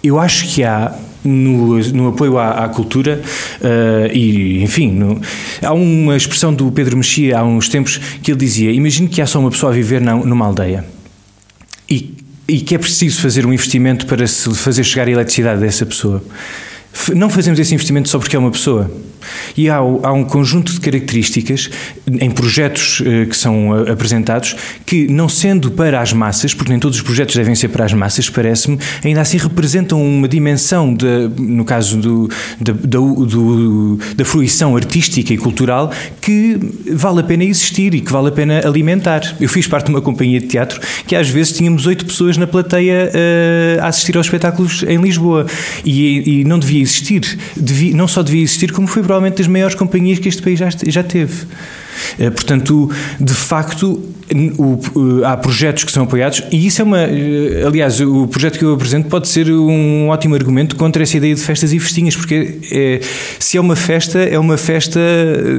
eu 0.03 0.19
acho 0.19 0.53
que 0.53 0.63
há 0.63 0.93
no, 1.23 1.79
no 1.79 2.07
apoio 2.09 2.37
à, 2.37 2.65
à 2.65 2.69
cultura 2.69 3.21
uh, 3.61 4.15
e, 4.15 4.63
enfim, 4.63 4.91
no, 4.91 5.21
há 5.61 5.73
uma 5.73 6.15
expressão 6.15 6.53
do 6.53 6.71
Pedro 6.71 6.97
Mexia 6.97 7.39
há 7.39 7.43
uns 7.43 7.69
tempos 7.69 7.97
que 8.21 8.31
ele 8.31 8.39
dizia: 8.39 8.71
Imagine 8.71 9.07
que 9.07 9.21
há 9.21 9.25
só 9.25 9.39
uma 9.39 9.51
pessoa 9.51 9.71
a 9.71 9.75
viver 9.75 10.01
na, 10.01 10.15
numa 10.15 10.45
aldeia 10.45 10.85
e, 11.89 12.13
e 12.47 12.59
que 12.59 12.75
é 12.75 12.77
preciso 12.77 13.21
fazer 13.21 13.45
um 13.45 13.53
investimento 13.53 14.05
para 14.05 14.25
se 14.27 14.53
fazer 14.55 14.83
chegar 14.83 15.07
a 15.07 15.11
eletricidade 15.11 15.61
dessa 15.61 15.85
pessoa. 15.85 16.23
Não 17.15 17.29
fazemos 17.29 17.59
esse 17.59 17.73
investimento 17.73 18.09
só 18.09 18.19
porque 18.19 18.35
é 18.35 18.39
uma 18.39 18.51
pessoa. 18.51 18.89
E 19.55 19.69
há, 19.69 19.77
há 19.77 20.11
um 20.11 20.23
conjunto 20.23 20.71
de 20.71 20.79
características 20.79 21.69
em 22.07 22.29
projetos 22.31 22.99
uh, 22.99 23.27
que 23.27 23.35
são 23.35 23.69
uh, 23.69 23.91
apresentados 23.91 24.55
que, 24.85 25.07
não 25.07 25.29
sendo 25.29 25.71
para 25.71 26.01
as 26.01 26.13
massas, 26.13 26.53
porque 26.53 26.71
nem 26.71 26.79
todos 26.79 26.97
os 26.97 27.03
projetos 27.03 27.35
devem 27.35 27.55
ser 27.55 27.69
para 27.69 27.85
as 27.85 27.93
massas, 27.93 28.29
parece-me, 28.29 28.77
ainda 29.03 29.21
assim 29.21 29.37
representam 29.37 30.01
uma 30.01 30.27
dimensão, 30.27 30.93
de, 30.93 31.29
no 31.37 31.65
caso 31.65 31.97
do, 31.97 32.29
da, 32.59 32.73
do, 32.73 33.97
da 34.15 34.25
fruição 34.25 34.75
artística 34.75 35.33
e 35.33 35.37
cultural, 35.37 35.91
que 36.21 36.57
vale 36.91 37.21
a 37.21 37.23
pena 37.23 37.43
existir 37.43 37.93
e 37.93 38.01
que 38.01 38.11
vale 38.11 38.29
a 38.29 38.31
pena 38.31 38.61
alimentar. 38.65 39.35
Eu 39.39 39.49
fiz 39.49 39.67
parte 39.67 39.85
de 39.85 39.91
uma 39.91 40.01
companhia 40.01 40.39
de 40.39 40.47
teatro 40.47 40.79
que 41.07 41.15
às 41.15 41.29
vezes 41.29 41.53
tínhamos 41.53 41.85
oito 41.85 42.05
pessoas 42.05 42.37
na 42.37 42.47
plateia 42.47 43.09
uh, 43.09 43.83
a 43.83 43.87
assistir 43.87 44.17
aos 44.17 44.25
espetáculos 44.25 44.83
em 44.83 44.97
Lisboa 44.97 45.45
e, 45.85 46.41
e 46.41 46.43
não 46.43 46.59
devia 46.59 46.82
existir. 46.83 47.37
Devia, 47.55 47.95
não 47.95 48.07
só 48.07 48.21
devia 48.21 48.43
existir, 48.43 48.71
como 48.71 48.87
foi 48.87 49.01
provavelmente 49.01 49.37
das 49.37 49.47
maiores 49.47 49.75
companhias 49.75 50.19
que 50.19 50.29
este 50.29 50.41
país 50.41 50.59
já, 50.59 50.69
já 50.69 51.03
teve. 51.03 51.45
Eh, 52.19 52.29
portanto, 52.29 52.89
de 53.19 53.33
facto, 53.33 54.03
o, 54.57 55.23
há 55.25 55.37
projetos 55.37 55.83
que 55.83 55.91
são 55.91 56.03
apoiados 56.03 56.43
e 56.51 56.65
isso 56.65 56.81
é 56.81 56.85
uma. 56.85 57.01
Eh, 57.01 57.63
aliás, 57.65 57.99
o 58.01 58.27
projeto 58.27 58.57
que 58.57 58.65
eu 58.65 58.73
apresento 58.73 59.07
pode 59.07 59.27
ser 59.27 59.49
um 59.49 60.09
ótimo 60.09 60.35
argumento 60.35 60.75
contra 60.75 61.03
essa 61.03 61.17
ideia 61.17 61.35
de 61.35 61.41
festas 61.41 61.71
e 61.71 61.79
festinhas, 61.79 62.15
porque 62.15 62.59
é, 62.71 62.99
se 63.39 63.57
é 63.57 63.61
uma 63.61 63.75
festa, 63.75 64.19
é 64.19 64.37
uma 64.39 64.57
festa 64.57 64.99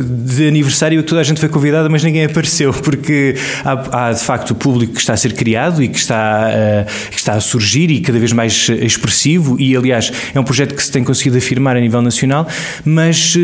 de 0.02 0.48
aniversário 0.48 1.02
que 1.02 1.08
toda 1.08 1.20
a 1.20 1.24
gente 1.24 1.40
foi 1.40 1.48
convidada, 1.48 1.88
mas 1.88 2.02
ninguém 2.02 2.24
apareceu, 2.24 2.72
porque 2.82 3.36
há, 3.64 4.08
há 4.08 4.12
de 4.12 4.22
facto 4.22 4.50
o 4.50 4.54
público 4.54 4.94
que 4.94 5.00
está 5.00 5.12
a 5.12 5.16
ser 5.16 5.32
criado 5.34 5.82
e 5.82 5.88
que 5.88 5.98
está, 5.98 6.48
uh, 6.48 7.10
que 7.10 7.16
está 7.16 7.34
a 7.34 7.40
surgir 7.40 7.90
e 7.90 8.00
cada 8.00 8.18
vez 8.18 8.32
mais 8.32 8.68
expressivo, 8.68 9.56
e 9.60 9.76
aliás, 9.76 10.12
é 10.34 10.40
um 10.40 10.44
projeto 10.44 10.74
que 10.74 10.82
se 10.82 10.90
tem 10.90 11.04
conseguido 11.04 11.38
afirmar 11.38 11.76
a 11.76 11.80
nível 11.80 12.02
nacional, 12.02 12.46
mas, 12.84 13.36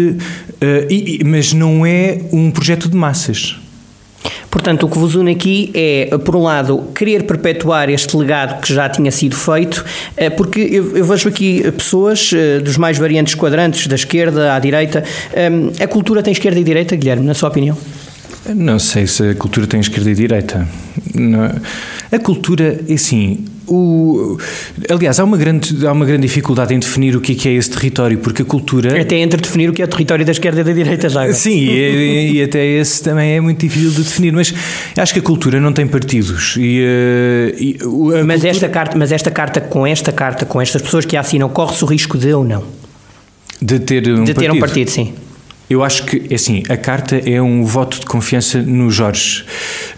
mas 1.24 1.52
não 1.52 1.86
é 1.86 2.18
um 2.32 2.50
projeto 2.50 2.88
de 2.88 2.96
massas. 2.96 3.56
Portanto, 4.50 4.84
o 4.84 4.88
que 4.88 4.98
vos 4.98 5.14
une 5.14 5.30
aqui 5.30 5.70
é, 5.72 6.18
por 6.18 6.34
um 6.34 6.42
lado, 6.42 6.88
querer 6.94 7.24
perpetuar 7.24 7.88
este 7.88 8.16
legado 8.16 8.60
que 8.60 8.74
já 8.74 8.88
tinha 8.88 9.10
sido 9.12 9.36
feito, 9.36 9.84
eh, 10.16 10.28
porque 10.28 10.60
eu, 10.60 10.96
eu 10.96 11.04
vejo 11.04 11.28
aqui 11.28 11.62
pessoas 11.72 12.32
eh, 12.34 12.58
dos 12.58 12.76
mais 12.76 12.98
variantes 12.98 13.36
quadrantes, 13.36 13.86
da 13.86 13.94
esquerda 13.94 14.54
à 14.54 14.58
direita. 14.58 15.04
Eh, 15.32 15.84
a 15.84 15.86
cultura 15.86 16.20
tem 16.20 16.32
esquerda 16.32 16.58
e 16.58 16.64
direita, 16.64 16.96
Guilherme, 16.96 17.24
na 17.24 17.34
sua 17.34 17.48
opinião? 17.48 17.78
Não 18.52 18.78
sei 18.80 19.06
se 19.06 19.30
a 19.30 19.34
cultura 19.36 19.68
tem 19.68 19.78
esquerda 19.78 20.10
e 20.10 20.14
direita. 20.14 20.66
A 22.10 22.18
cultura, 22.18 22.80
é 22.88 22.94
assim, 22.94 23.44
o, 23.70 24.36
aliás, 24.90 25.20
há 25.20 25.24
uma, 25.24 25.36
grande, 25.36 25.86
há 25.86 25.92
uma 25.92 26.04
grande 26.04 26.22
dificuldade 26.22 26.74
em 26.74 26.78
definir 26.80 27.14
o 27.14 27.20
que 27.20 27.48
é, 27.48 27.52
é 27.52 27.54
esse 27.54 27.70
território, 27.70 28.18
porque 28.18 28.42
a 28.42 28.44
cultura. 28.44 29.00
Até 29.00 29.16
entre 29.16 29.40
definir 29.40 29.70
o 29.70 29.72
que 29.72 29.80
é 29.80 29.84
o 29.84 29.88
território 29.88 30.26
da 30.26 30.32
esquerda 30.32 30.62
e 30.62 30.64
da 30.64 30.72
direita 30.72 31.08
já. 31.08 31.32
Sim, 31.32 31.68
e, 31.68 32.32
e, 32.32 32.42
até 32.42 32.66
esse 32.66 33.00
também 33.02 33.36
é 33.36 33.40
muito 33.40 33.60
difícil 33.60 33.90
de 33.92 34.02
definir, 34.02 34.32
mas 34.32 34.52
acho 34.96 35.12
que 35.12 35.20
a 35.20 35.22
cultura 35.22 35.60
não 35.60 35.72
tem 35.72 35.86
partidos. 35.86 36.56
E, 36.58 36.82
eh, 36.82 37.54
e 37.58 37.78
mas, 38.24 38.40
cultura... 38.40 38.48
esta 38.48 38.68
carta, 38.68 38.98
mas 38.98 39.12
esta 39.12 39.30
carta, 39.30 39.60
com 39.60 39.86
esta 39.86 40.10
carta, 40.10 40.44
com 40.44 40.60
estas 40.60 40.82
pessoas 40.82 41.04
que 41.04 41.16
a 41.16 41.20
assinam, 41.20 41.48
corre-se 41.48 41.84
o 41.84 41.86
risco 41.86 42.18
de 42.18 42.34
ou 42.34 42.44
não? 42.44 42.64
De 43.62 43.78
ter 43.78 44.08
um 44.08 44.24
de 44.24 44.34
ter 44.34 44.46
partido. 44.46 44.56
um 44.56 44.60
partido, 44.60 44.90
sim. 44.90 45.14
Eu 45.68 45.84
acho 45.84 46.04
que, 46.06 46.26
é 46.28 46.34
assim, 46.34 46.64
a 46.68 46.76
carta 46.76 47.16
é 47.24 47.40
um 47.40 47.64
voto 47.64 48.00
de 48.00 48.06
confiança 48.06 48.60
no 48.60 48.90
Jorge. 48.90 49.44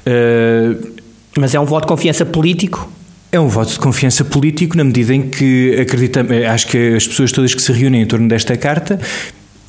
Uh, 0.07 0.93
mas 1.38 1.55
é 1.55 1.61
um 1.61 1.64
voto 1.64 1.85
de 1.85 1.88
confiança 1.88 2.26
político? 2.26 2.93
É 3.35 3.41
um 3.41 3.49
voto 3.49 3.73
de 3.73 3.79
confiança 3.79 4.27
político 4.27 4.77
na 4.77 4.85
medida 4.85 5.15
em 5.15 5.23
que 5.23 5.75
acreditamos, 5.81 6.33
eh, 6.33 6.47
acho 6.47 6.67
que 6.67 6.95
as 6.95 7.09
pessoas 7.09 7.33
todas 7.33 7.55
que 7.55 7.62
se 7.62 7.73
reúnem 7.73 8.03
em 8.03 8.07
torno 8.07 8.29
desta 8.29 8.59
carta 8.59 9.01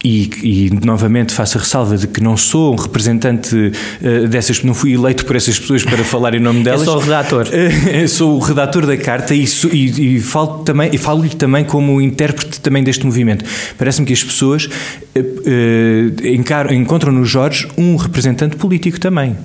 e, 0.03 0.29
e, 0.43 0.85
novamente 0.85 1.33
faço 1.33 1.57
a 1.57 1.61
ressalva 1.61 1.97
de 1.97 2.07
que 2.07 2.21
não 2.21 2.35
sou 2.35 2.73
um 2.73 2.75
representante 2.75 3.55
uh, 3.55 4.27
dessas, 4.27 4.61
não 4.63 4.73
fui 4.73 4.95
eleito 4.95 5.25
por 5.25 5.37
essas 5.37 5.57
pessoas 5.57 5.81
para 5.81 6.03
falar 6.03 6.35
em 6.35 6.41
nome 6.41 6.61
delas. 6.65 6.81
Eu 6.81 6.87
sou 6.87 6.97
o 6.97 6.99
redator. 6.99 7.47
Uh, 7.47 8.07
sou 8.09 8.35
o 8.35 8.39
redator 8.39 8.85
da 8.85 8.97
carta 8.97 9.33
e, 9.33 9.45
e, 9.71 10.17
e 10.17 10.19
falo 10.19 10.65
também 10.65 10.89
e 10.91 10.97
falo-lhe 10.97 11.29
também 11.29 11.63
como 11.63 12.01
intérprete 12.01 12.59
também 12.59 12.83
deste 12.83 13.05
movimento. 13.05 13.45
Parece-me 13.77 14.05
que 14.05 14.11
as 14.11 14.21
pessoas 14.21 14.65
uh, 14.65 16.73
encontram 16.73 17.13
no 17.13 17.23
Jorge 17.23 17.65
um 17.77 17.95
representante 17.95 18.57
político 18.57 18.99
também. 18.99 19.37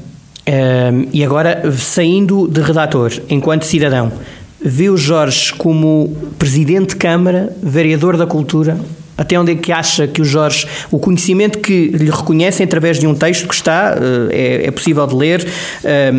E 1.12 1.24
agora, 1.24 1.70
saindo 1.72 2.48
de 2.48 2.60
redator, 2.60 3.12
enquanto 3.28 3.64
cidadão, 3.64 4.12
vê 4.60 4.88
o 4.88 4.96
Jorge 4.96 5.52
como 5.54 6.16
presidente 6.38 6.90
de 6.90 6.96
Câmara, 6.96 7.54
vereador 7.62 8.16
da 8.16 8.26
Cultura 8.26 8.78
até 9.18 9.38
onde 9.38 9.50
é 9.50 9.54
que 9.56 9.72
acha 9.72 10.06
que 10.06 10.22
o 10.22 10.24
Jorge, 10.24 10.64
o 10.92 10.98
conhecimento 11.00 11.58
que 11.58 11.88
lhe 11.88 12.08
reconhecem 12.08 12.64
através 12.64 13.00
de 13.00 13.06
um 13.06 13.16
texto 13.16 13.48
que 13.48 13.54
está, 13.54 13.96
eh, 14.30 14.62
é, 14.62 14.66
é 14.68 14.70
possível 14.70 15.04
de 15.08 15.14
ler, 15.16 15.46
eh, 15.82 16.12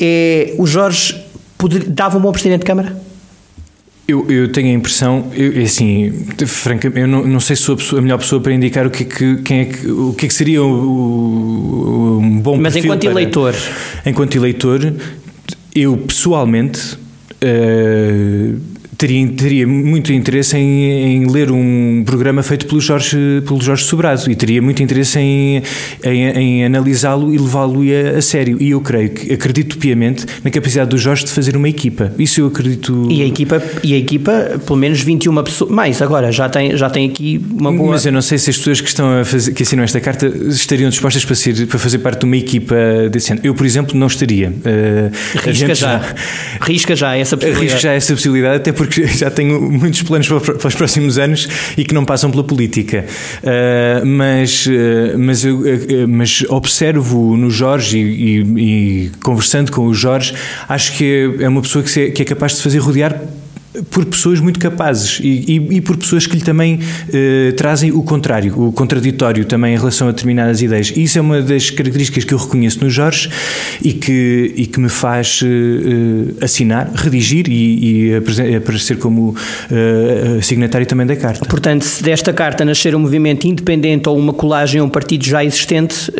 é, 0.00 0.54
o 0.56 0.64
Jorge 0.64 1.20
poder, 1.58 1.82
dava 1.88 2.16
um 2.16 2.20
bom 2.20 2.30
Presidente 2.30 2.60
de 2.60 2.66
Câmara? 2.66 2.96
Eu, 4.06 4.30
eu, 4.30 4.52
tenho 4.52 4.68
a 4.68 4.72
impressão, 4.72 5.30
eu, 5.34 5.62
assim, 5.62 6.12
francamente, 6.46 7.00
eu 7.00 7.08
não, 7.08 7.26
não 7.26 7.40
sei 7.40 7.56
se 7.56 7.62
sou 7.62 7.74
a, 7.74 7.78
pessoa, 7.78 7.98
a, 7.98 8.02
melhor 8.02 8.18
pessoa 8.18 8.38
para 8.38 8.52
indicar 8.52 8.86
o 8.86 8.90
que 8.90 9.02
é 9.02 9.06
que, 9.06 9.36
quem 9.36 9.60
é 9.60 9.64
que, 9.64 9.90
o 9.90 10.12
que, 10.12 10.26
é 10.26 10.28
que 10.28 10.34
seria 10.34 10.62
o, 10.62 10.66
o, 10.66 12.18
um 12.18 12.38
bom 12.38 12.58
Mas 12.58 12.76
enquanto 12.76 13.00
para, 13.00 13.10
eleitor? 13.10 13.54
Enquanto 14.04 14.36
eleitor, 14.36 14.92
eu 15.74 15.96
pessoalmente 15.96 16.96
uh, 16.96 18.60
teria, 19.04 19.28
teria 19.28 19.66
muito 19.66 20.12
interesse 20.12 20.56
em, 20.56 20.90
em, 20.90 21.30
ler 21.30 21.50
um 21.50 22.02
programa 22.06 22.42
feito 22.42 22.66
pelo 22.66 22.80
Jorge, 22.80 23.42
pelo 23.46 23.60
Jorge 23.60 23.84
Sobrado 23.84 24.30
e 24.30 24.34
teria 24.34 24.62
muito 24.62 24.82
interesse 24.82 25.18
em, 25.18 25.62
em, 26.02 26.30
em 26.30 26.64
analisá-lo 26.64 27.32
e 27.34 27.36
levá-lo 27.36 27.80
a, 27.82 28.18
a, 28.18 28.22
sério. 28.22 28.56
E 28.60 28.70
eu 28.70 28.80
creio 28.80 29.10
que, 29.10 29.32
acredito 29.32 29.76
piamente 29.76 30.24
na 30.42 30.50
capacidade 30.50 30.88
do 30.90 30.96
Jorge 30.96 31.24
de 31.24 31.32
fazer 31.32 31.56
uma 31.56 31.68
equipa. 31.68 32.12
Isso 32.18 32.40
eu 32.40 32.46
acredito. 32.46 33.08
E 33.10 33.22
a 33.22 33.26
equipa, 33.26 33.62
e 33.82 33.94
a 33.94 33.98
equipa 33.98 34.60
pelo 34.64 34.78
menos 34.78 35.02
21 35.02 35.42
pessoas, 35.44 35.70
mais 35.70 36.00
agora, 36.00 36.32
já 36.32 36.48
tem, 36.48 36.76
já 36.76 36.88
tem 36.88 37.08
aqui 37.08 37.44
uma 37.52 37.70
boa. 37.70 37.90
Mas 37.90 38.06
eu 38.06 38.12
não 38.12 38.22
sei 38.22 38.38
se 38.38 38.50
as 38.50 38.56
pessoas 38.56 38.80
que, 38.80 38.88
estão 38.88 39.20
a 39.20 39.24
fazer, 39.24 39.52
que 39.52 39.62
assinam 39.62 39.84
esta 39.84 40.00
carta 40.00 40.26
estariam 40.26 40.88
dispostas 40.88 41.24
para, 41.24 41.34
ser, 41.34 41.66
para 41.66 41.78
fazer 41.78 41.98
parte 41.98 42.20
de 42.20 42.24
uma 42.24 42.36
equipa 42.36 42.74
desse 43.10 43.38
Eu, 43.42 43.54
por 43.54 43.66
exemplo, 43.66 43.98
não 43.98 44.06
estaria. 44.06 44.48
Uh, 44.48 45.10
risca 45.44 45.74
já. 45.74 45.98
já. 45.98 46.14
Risca 46.62 46.96
já 46.96 47.16
essa 47.16 47.36
possibilidade. 47.36 47.64
Risca 47.64 47.80
já 47.80 47.92
essa 47.92 48.14
possibilidade, 48.14 48.56
até 48.56 48.72
porque 48.72 48.93
porque 48.94 49.06
já 49.18 49.30
tenho 49.30 49.60
muitos 49.60 50.02
planos 50.02 50.28
para, 50.28 50.68
os 50.68 50.74
próximos 50.74 51.18
anos 51.18 51.48
e 51.76 51.84
que 51.84 51.92
não 51.92 52.04
passam 52.04 52.30
pela 52.30 52.44
política. 52.44 53.04
Uh, 53.42 54.06
mas, 54.06 54.66
uh, 54.66 55.18
mas, 55.18 55.44
eu, 55.44 55.58
uh, 55.58 56.08
mas 56.08 56.44
observo 56.48 57.36
no 57.36 57.50
Jorge 57.50 57.98
e, 57.98 58.40
e, 58.40 59.06
e, 59.06 59.10
conversando 59.22 59.72
com 59.72 59.86
o 59.86 59.94
Jorge, 59.94 60.34
acho 60.68 60.96
que 60.96 61.34
é, 61.40 61.44
é 61.44 61.48
uma 61.48 61.60
pessoa 61.60 61.82
que, 61.82 61.90
se, 61.90 62.10
que 62.10 62.22
é 62.22 62.24
capaz 62.24 62.56
de 62.56 62.62
fazer 62.62 62.78
rodear 62.78 63.20
por 63.90 64.04
pessoas 64.04 64.40
muito 64.40 64.60
capazes 64.60 65.18
e, 65.20 65.44
e, 65.48 65.76
e 65.76 65.80
por 65.80 65.96
pessoas 65.96 66.26
que 66.26 66.36
lhe 66.36 66.42
também 66.42 66.78
eh, 67.12 67.52
trazem 67.56 67.90
o 67.90 68.02
contrário, 68.02 68.68
o 68.68 68.72
contraditório 68.72 69.44
também 69.44 69.74
em 69.74 69.78
relação 69.78 70.08
a 70.08 70.10
determinadas 70.12 70.62
ideias. 70.62 70.92
E 70.94 71.02
isso 71.02 71.18
é 71.18 71.20
uma 71.20 71.42
das 71.42 71.70
características 71.70 72.24
que 72.24 72.32
eu 72.32 72.38
reconheço 72.38 72.82
no 72.82 72.88
Jorge 72.88 73.30
e 73.82 73.92
que, 73.92 74.52
e 74.56 74.66
que 74.66 74.78
me 74.78 74.88
faz 74.88 75.40
eh, 75.42 76.44
assinar, 76.44 76.90
redigir 76.94 77.48
e, 77.48 78.10
e 78.10 78.54
aparecer 78.56 78.98
como 78.98 79.34
eh, 79.70 80.40
signatário 80.42 80.86
também 80.86 81.06
da 81.06 81.16
carta. 81.16 81.44
Portanto, 81.44 81.82
se 81.82 82.02
desta 82.02 82.32
carta 82.32 82.64
nascer 82.64 82.94
um 82.94 83.00
movimento 83.00 83.46
independente 83.46 84.08
ou 84.08 84.16
uma 84.16 84.32
colagem 84.32 84.80
a 84.80 84.84
um 84.84 84.88
partido 84.88 85.24
já 85.24 85.44
existente, 85.44 86.12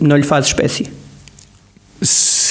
não 0.00 0.16
lhe 0.16 0.22
faz 0.22 0.46
espécie? 0.46 0.86
se 2.04 2.43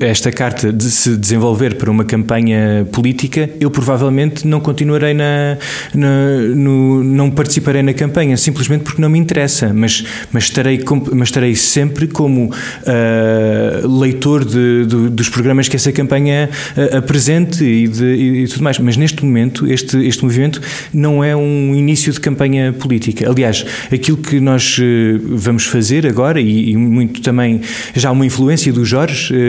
esta 0.00 0.30
carta 0.30 0.72
de 0.72 0.84
se 0.84 1.16
desenvolver 1.16 1.74
para 1.74 1.90
uma 1.90 2.04
campanha 2.04 2.86
política, 2.92 3.50
eu 3.58 3.70
provavelmente 3.70 4.46
não 4.46 4.60
continuarei 4.60 5.14
na, 5.14 5.56
na 5.94 6.38
no, 6.54 7.02
não 7.02 7.30
participarei 7.30 7.82
na 7.82 7.92
campanha, 7.92 8.36
simplesmente 8.36 8.84
porque 8.84 9.00
não 9.00 9.08
me 9.08 9.18
interessa, 9.18 9.72
mas, 9.74 10.04
mas, 10.32 10.44
estarei, 10.44 10.84
mas 11.12 11.28
estarei 11.28 11.54
sempre 11.54 12.06
como 12.06 12.46
uh, 12.46 13.98
leitor 14.00 14.44
de, 14.44 14.86
de, 14.86 15.08
dos 15.08 15.28
programas 15.28 15.68
que 15.68 15.76
essa 15.76 15.90
campanha 15.90 16.48
uh, 16.76 16.98
apresente 16.98 17.64
e, 17.64 17.88
de, 17.88 18.04
e, 18.04 18.48
tudo 18.48 18.62
mais. 18.62 18.78
Mas 18.78 18.96
neste 18.96 19.24
momento, 19.24 19.66
este, 19.66 19.96
este 20.06 20.22
movimento 20.22 20.60
não 20.92 21.24
é 21.24 21.34
um 21.34 21.74
início 21.74 22.12
de 22.12 22.20
campanha 22.20 22.72
política. 22.72 23.28
Aliás, 23.28 23.64
aquilo 23.92 24.18
que 24.18 24.38
nós 24.38 24.78
uh, 24.78 24.82
vamos 25.22 25.64
fazer 25.64 26.06
agora, 26.06 26.40
e, 26.40 26.70
e 26.70 26.76
muito 26.76 27.20
também 27.20 27.60
já 27.94 28.10
uma 28.10 28.24
influência 28.24 28.72
do 28.72 28.84
Jorge, 28.84 29.39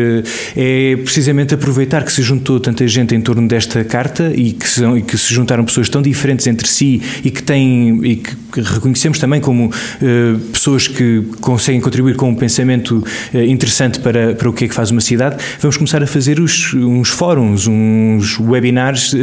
é 0.56 0.96
precisamente 0.98 1.54
aproveitar 1.54 2.04
que 2.04 2.12
se 2.12 2.22
juntou 2.22 2.60
tanta 2.60 2.88
gente 2.88 3.16
em 3.16 3.22
torno 3.22 3.48
desta 3.48 3.84
carta 3.84 4.32
e 4.36 4.54
que, 4.54 4.68
são, 4.68 4.98
e 4.98 5.02
que 5.02 5.18
se 5.18 5.34
juntaram 5.34 5.66
pessoas 5.66 5.90
tão 5.90 6.02
diferentes 6.02 6.48
entre 6.48 6.68
si 6.68 7.02
e 7.24 7.32
que 7.32 7.44
têm 7.44 8.00
e 8.04 8.16
que 8.18 8.36
reconhecemos 8.62 9.20
também 9.20 9.40
como 9.40 9.68
uh, 9.68 10.40
pessoas 10.52 10.88
que 10.88 11.24
conseguem 11.40 11.80
contribuir 11.80 12.16
com 12.16 12.30
um 12.30 12.36
pensamento 12.36 13.04
uh, 13.34 13.38
interessante 13.38 14.00
para, 14.00 14.36
para 14.36 14.50
o 14.50 14.54
que 14.54 14.66
é 14.66 14.68
que 14.68 14.74
faz 14.74 14.92
uma 14.92 15.02
cidade, 15.02 15.38
vamos 15.60 15.78
começar 15.78 16.04
a 16.04 16.08
fazer 16.08 16.40
os, 16.40 16.74
uns 16.74 17.10
fóruns, 17.10 17.68
uns 17.68 18.40
webinars 18.40 19.14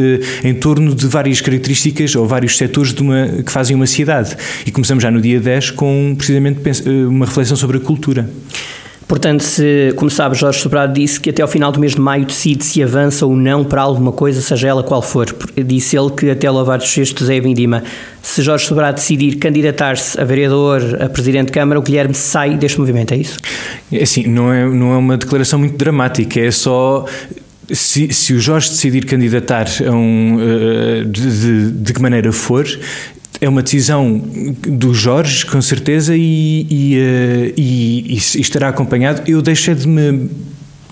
em 0.43 0.55
torno 0.55 0.95
de 0.95 1.07
várias 1.07 1.41
características 1.41 2.15
ou 2.17 2.27
vários 2.27 2.57
setores 2.57 2.93
de 2.93 3.03
uma, 3.03 3.27
que 3.45 3.53
fazem 3.53 3.77
uma 3.77 3.87
cidade. 3.87 4.37
E 4.67 4.71
começamos 4.71 5.03
já 5.03 5.11
no 5.11 5.21
dia 5.21 5.41
10 5.41 5.73
com 5.73 6.15
precisamente 6.17 6.61
uma 7.09 7.27
reflexão 7.27 7.57
sobre 7.57 7.77
a 7.79 7.81
cultura. 7.81 8.29
Portanto, 9.09 9.43
se, 9.43 9.95
como 9.97 10.11
sabe, 10.11 10.37
Jorge 10.37 10.61
Sobrado 10.61 10.93
disse 10.93 11.19
que 11.19 11.31
até 11.31 11.41
ao 11.41 11.49
final 11.49 11.73
do 11.73 11.81
mês 11.81 11.95
de 11.95 12.01
maio 12.01 12.27
decide 12.27 12.63
se 12.63 12.83
avança 12.83 13.25
ou 13.25 13.35
não 13.35 13.65
para 13.65 13.81
alguma 13.81 14.13
coisa, 14.13 14.43
seja 14.43 14.69
ela 14.69 14.83
qual 14.83 15.01
for. 15.01 15.35
Disse 15.67 15.97
ele 15.97 16.11
que 16.11 16.29
até 16.29 16.51
lavar 16.51 16.79
os 16.79 16.91
cestos 16.91 17.31
é 17.31 17.41
vindima. 17.41 17.83
Se 18.23 18.43
Jorge 18.43 18.67
Sobrado 18.67 18.97
decidir 18.97 19.37
candidatar-se 19.37 20.21
a 20.21 20.25
vereador, 20.25 20.99
a 21.01 21.09
presidente 21.09 21.47
de 21.47 21.53
Câmara, 21.53 21.81
o 21.81 21.83
Guilherme 21.83 22.15
sai 22.15 22.59
deste 22.59 22.79
movimento, 22.79 23.15
é 23.15 23.17
isso? 23.17 23.39
É 23.91 24.03
assim, 24.03 24.27
não 24.27 24.53
é, 24.53 24.67
não 24.67 24.93
é 24.93 24.99
uma 24.99 25.17
declaração 25.17 25.59
muito 25.59 25.79
dramática, 25.79 26.39
é 26.39 26.51
só 26.51 27.07
se, 27.73 28.13
se, 28.13 28.33
o 28.33 28.41
Jorge 28.41 28.71
decidir 28.71 29.05
candidatar 29.05 29.67
um, 29.91 30.37
uh, 30.37 31.05
de, 31.05 31.41
de, 31.41 31.71
de, 31.71 31.93
que 31.93 32.01
maneira 32.01 32.33
for, 32.33 32.67
é 33.41 33.49
uma 33.49 33.63
decisão 33.63 34.19
do 34.19 34.93
Jorge, 34.93 35.47
com 35.47 35.61
certeza, 35.61 36.17
e, 36.17 36.67
e, 36.71 36.97
uh, 36.99 37.55
e, 37.57 38.15
e 38.15 38.17
estará 38.17 38.69
acompanhado. 38.69 39.23
Eu 39.27 39.41
deixei 39.41 39.75
de 39.75 39.87
me 39.87 40.29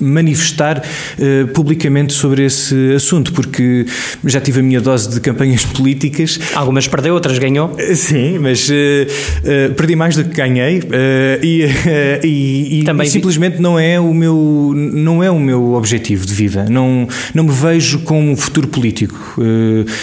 manifestar 0.00 0.78
uh, 0.78 1.46
publicamente 1.48 2.12
sobre 2.12 2.44
esse 2.44 2.94
assunto, 2.94 3.32
porque 3.32 3.87
já 4.24 4.40
tive 4.40 4.61
a 4.61 4.62
minha 4.62 4.80
dose 4.80 5.09
de 5.09 5.20
campanhas 5.20 5.64
políticas. 5.66 6.38
Algumas 6.54 6.87
perdeu, 6.87 7.14
outras 7.14 7.38
ganhou. 7.38 7.76
Sim, 7.94 8.38
mas 8.38 8.68
uh, 8.68 8.72
uh, 8.72 9.74
perdi 9.74 9.96
mais 9.96 10.16
do 10.16 10.24
que 10.24 10.37
ganhei 10.37 10.82
e, 11.42 11.66
e, 12.22 12.85
e 12.85 13.09
simplesmente 13.09 13.61
não 13.61 13.78
é 13.78 13.98
o 13.98 14.12
meu 14.12 14.72
não 14.74 15.22
é 15.22 15.30
o 15.30 15.38
meu 15.38 15.74
objetivo 15.74 16.26
de 16.26 16.35
vida. 16.35 16.66
Não 16.68 17.09
não 17.35 17.44
me 17.44 17.52
vejo 17.52 18.00
com 18.00 18.32
um 18.32 18.37
futuro 18.37 18.68
político 18.68 19.37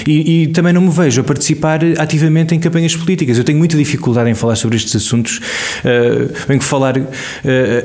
e, 0.07 0.43
e, 0.43 0.47
também 0.47 0.73
não 0.73 0.81
me 0.81 0.89
vejo 0.89 1.21
a 1.21 1.23
participar 1.23 1.79
ativamente 1.97 2.55
em 2.55 2.59
campanhas 2.59 2.95
políticas. 2.95 3.37
Eu 3.37 3.43
tenho 3.43 3.57
muita 3.57 3.77
dificuldade 3.77 4.29
em 4.29 4.33
falar 4.33 4.55
sobre 4.55 4.77
estes 4.77 4.95
assuntos. 4.95 5.39
venho 6.47 6.61
falar 6.61 6.95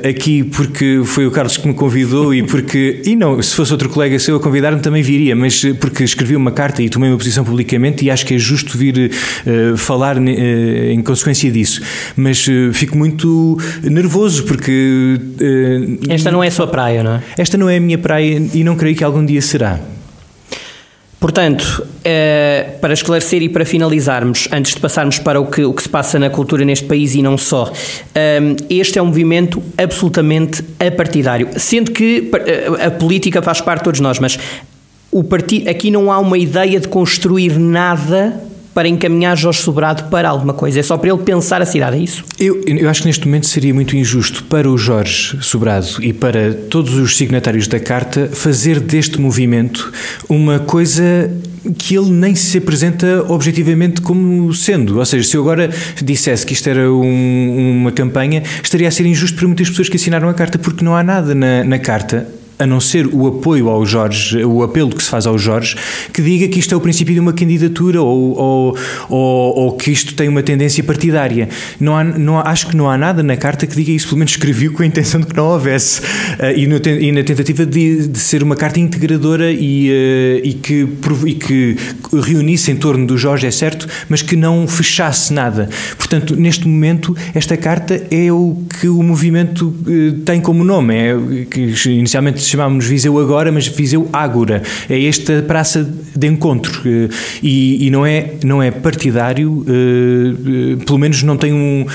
aqui 0.08 0.44
porque 0.44 1.02
foi 1.04 1.26
o 1.26 1.30
Carlos 1.30 1.56
que 1.56 1.66
me 1.66 1.74
convidou 1.74 1.97
convidou 1.98 2.34
e 2.34 2.42
porque. 2.42 3.02
E 3.04 3.16
não, 3.16 3.40
se 3.42 3.54
fosse 3.54 3.72
outro 3.72 3.88
colega 3.88 4.18
seu 4.18 4.36
a 4.36 4.40
convidar-me 4.40 4.80
também 4.80 5.02
viria, 5.02 5.34
mas 5.34 5.64
eh, 5.64 5.74
porque 5.74 6.04
escrevi 6.04 6.36
uma 6.36 6.52
carta 6.52 6.82
e 6.82 6.88
tomei 6.88 7.10
uma 7.10 7.18
posição 7.18 7.44
publicamente 7.44 8.04
e 8.04 8.10
acho 8.10 8.24
que 8.24 8.34
é 8.34 8.38
justo 8.38 8.76
vir 8.78 9.10
uh, 9.10 9.76
falar 9.76 10.16
uh, 10.16 10.20
em 10.20 11.02
consequência 11.02 11.50
disso. 11.50 11.80
Mas 12.16 12.46
uh, 12.46 12.72
fico 12.72 12.96
muito 12.96 13.58
nervoso 13.82 14.44
porque. 14.44 15.18
esta 16.08 16.30
não 16.30 16.42
é 16.42 16.48
a 16.48 16.52
sua 16.52 16.66
praia, 16.66 17.02
não 17.02 17.16
é? 17.16 17.22
Esta 17.36 17.56
não 17.56 17.68
é 17.68 17.76
a 17.76 17.80
minha 17.80 17.98
praia 17.98 18.40
e 18.54 18.62
não 18.62 18.76
creio 18.76 18.96
que 18.96 19.04
algum 19.04 19.24
dia 19.24 19.42
será. 19.42 19.80
Portanto, 21.20 21.84
eh, 22.04 22.76
para 22.80 22.94
esclarecer 22.94 23.42
e 23.42 23.48
para 23.48 23.64
finalizarmos, 23.64 24.48
antes 24.52 24.74
de 24.74 24.80
passarmos 24.80 25.18
para 25.18 25.40
o 25.40 25.46
que, 25.46 25.64
o 25.64 25.72
que 25.72 25.82
se 25.82 25.88
passa 25.88 26.16
na 26.16 26.30
cultura 26.30 26.64
neste 26.64 26.86
país 26.86 27.16
e 27.16 27.22
não 27.22 27.36
só, 27.36 27.72
eh, 28.14 28.54
este 28.70 29.00
é 29.00 29.02
um 29.02 29.06
movimento 29.06 29.60
absolutamente 29.76 30.64
apartidário, 30.78 31.48
sendo 31.56 31.90
que 31.90 32.30
eh, 32.46 32.86
a 32.86 32.90
política 32.92 33.42
faz 33.42 33.60
parte 33.60 33.80
de 33.80 33.84
todos 33.84 34.00
nós, 34.00 34.20
mas 34.20 34.38
o 35.10 35.24
aqui 35.68 35.90
não 35.90 36.12
há 36.12 36.20
uma 36.20 36.38
ideia 36.38 36.78
de 36.78 36.86
construir 36.86 37.58
nada 37.58 38.40
para 38.78 38.86
encaminhar 38.86 39.36
Jorge 39.36 39.60
Sobrado 39.60 40.04
para 40.04 40.28
alguma 40.28 40.54
coisa. 40.54 40.78
É 40.78 40.84
só 40.84 40.96
para 40.96 41.10
ele 41.10 41.18
pensar 41.24 41.60
a 41.60 41.66
cidade, 41.66 41.96
é 41.96 41.98
isso? 41.98 42.24
Eu, 42.38 42.62
eu 42.64 42.88
acho 42.88 43.00
que 43.00 43.08
neste 43.08 43.26
momento 43.26 43.48
seria 43.48 43.74
muito 43.74 43.96
injusto 43.96 44.44
para 44.44 44.70
o 44.70 44.78
Jorge 44.78 45.36
Sobrado 45.40 45.88
e 46.00 46.12
para 46.12 46.54
todos 46.54 46.94
os 46.94 47.16
signatários 47.16 47.66
da 47.66 47.80
carta 47.80 48.30
fazer 48.32 48.78
deste 48.78 49.20
movimento 49.20 49.92
uma 50.28 50.60
coisa 50.60 51.28
que 51.76 51.96
ele 51.96 52.10
nem 52.10 52.36
se 52.36 52.56
apresenta 52.58 53.24
objetivamente 53.26 54.00
como 54.00 54.54
sendo. 54.54 55.00
Ou 55.00 55.04
seja, 55.04 55.28
se 55.28 55.36
eu 55.36 55.40
agora 55.40 55.68
dissesse 56.00 56.46
que 56.46 56.52
isto 56.52 56.68
era 56.70 56.88
um, 56.88 57.80
uma 57.80 57.90
campanha, 57.90 58.44
estaria 58.62 58.86
a 58.86 58.92
ser 58.92 59.06
injusto 59.06 59.36
para 59.36 59.48
muitas 59.48 59.68
pessoas 59.68 59.88
que 59.88 59.96
assinaram 59.96 60.28
a 60.28 60.34
carta, 60.34 60.56
porque 60.56 60.84
não 60.84 60.94
há 60.94 61.02
nada 61.02 61.34
na, 61.34 61.64
na 61.64 61.80
carta 61.80 62.28
a 62.58 62.66
não 62.66 62.80
ser 62.80 63.06
o 63.06 63.26
apoio 63.26 63.68
ao 63.68 63.86
Jorge, 63.86 64.44
o 64.44 64.62
apelo 64.62 64.90
que 64.90 65.02
se 65.02 65.08
faz 65.08 65.26
ao 65.26 65.38
Jorge, 65.38 65.76
que 66.12 66.20
diga 66.20 66.48
que 66.48 66.58
isto 66.58 66.74
é 66.74 66.76
o 66.76 66.80
princípio 66.80 67.14
de 67.14 67.20
uma 67.20 67.32
candidatura 67.32 68.02
ou, 68.02 68.36
ou, 68.36 68.78
ou, 69.08 69.56
ou 69.56 69.72
que 69.76 69.92
isto 69.92 70.14
tem 70.14 70.28
uma 70.28 70.42
tendência 70.42 70.82
partidária. 70.82 71.48
Não 71.78 71.96
há, 71.96 72.02
não 72.02 72.38
há, 72.38 72.50
acho 72.50 72.66
que 72.66 72.76
não 72.76 72.90
há 72.90 72.98
nada 72.98 73.22
na 73.22 73.36
carta 73.36 73.66
que 73.66 73.76
diga 73.76 73.92
isso, 73.92 74.08
pelo 74.08 74.18
menos 74.18 74.32
escrevi 74.32 74.68
com 74.68 74.82
a 74.82 74.86
intenção 74.86 75.20
de 75.20 75.26
que 75.26 75.36
não 75.36 75.46
houvesse. 75.46 76.00
Uh, 76.00 76.56
e, 76.56 76.66
no, 76.66 76.76
e, 76.76 77.12
na 77.12 77.22
tentativa 77.22 77.64
de, 77.64 78.08
de, 78.08 78.18
ser 78.18 78.42
uma 78.42 78.56
carta 78.56 78.80
integradora 78.80 79.52
e, 79.52 79.90
uh, 79.90 80.46
e, 80.46 80.54
que, 80.54 80.88
e 81.26 81.34
que 81.34 81.76
reunisse 82.12 82.72
em 82.72 82.76
torno 82.76 83.06
do 83.06 83.16
Jorge, 83.16 83.46
é 83.46 83.50
certo, 83.50 83.86
mas 84.08 84.20
que 84.20 84.34
não 84.34 84.66
fechasse 84.66 85.32
nada. 85.32 85.68
Portanto, 85.96 86.34
neste 86.34 86.66
momento, 86.66 87.16
esta 87.34 87.56
carta 87.56 88.02
é 88.10 88.32
o 88.32 88.56
que 88.80 88.88
o 88.88 89.02
movimento 89.02 89.68
uh, 89.68 90.12
tem 90.24 90.40
como 90.40 90.64
nome, 90.64 90.94
é 90.94 91.44
que 91.48 91.72
inicialmente 91.86 92.47
chamámos 92.48 92.86
Viseu 92.86 93.18
Agora, 93.18 93.52
mas 93.52 93.66
Viseu 93.66 94.08
Ágora. 94.12 94.62
É 94.88 95.04
esta 95.04 95.42
praça 95.42 95.88
de 96.14 96.26
encontro. 96.26 96.82
Eh, 96.84 97.08
e, 97.42 97.86
e 97.86 97.90
não, 97.90 98.04
é, 98.04 98.32
não 98.44 98.62
é 98.62 98.70
partidário, 98.70 99.64
eh, 99.68 100.72
eh, 100.80 100.84
pelo 100.84 100.98
menos 100.98 101.22
não 101.22 101.36
tem, 101.36 101.52
um, 101.52 101.86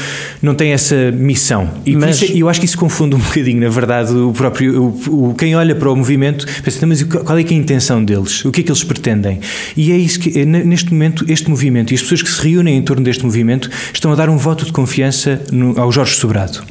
não 0.42 0.56
tem 0.56 0.72
essa 0.72 1.12
missão. 1.12 1.70
E 1.86 1.96
mas... 1.96 2.22
isso, 2.22 2.38
eu 2.38 2.48
acho 2.48 2.60
que 2.60 2.66
isso 2.66 2.78
confunde 2.78 3.16
um 3.16 3.20
bocadinho, 3.20 3.62
na 3.62 3.70
verdade, 3.70 4.13
o 4.13 4.32
próprio. 4.32 4.84
O, 4.84 5.30
o, 5.30 5.36
quem 5.36 5.56
olha 5.56 5.76
para 5.76 5.92
o 5.92 5.96
movimento 5.96 6.46
pensa, 6.63 6.78
então, 6.78 6.89
mas 6.89 7.04
qual 7.04 7.38
é, 7.38 7.44
que 7.44 7.54
é 7.54 7.58
a 7.58 7.60
intenção 7.60 8.04
deles? 8.04 8.46
O 8.46 8.52
que 8.52 8.62
é 8.62 8.63
que 8.63 8.72
eles 8.72 8.84
pretendem? 8.84 9.39
E 9.76 9.92
é 9.92 9.98
isso 9.98 10.20
que, 10.20 10.46
neste 10.46 10.92
momento, 10.92 11.26
este 11.28 11.50
movimento 11.50 11.92
e 11.92 11.96
as 11.96 12.02
pessoas 12.02 12.22
que 12.22 12.30
se 12.30 12.42
reúnem 12.42 12.78
em 12.78 12.82
torno 12.82 13.04
deste 13.04 13.26
movimento 13.26 13.70
estão 13.94 14.12
a 14.12 14.16
dar 14.16 14.30
um 14.30 14.38
voto 14.38 14.66
de 14.66 14.72
confiança 14.72 15.42
no, 15.52 15.80
ao 15.80 15.92
Jorge 15.92 16.16
Sobrado. 16.16 16.63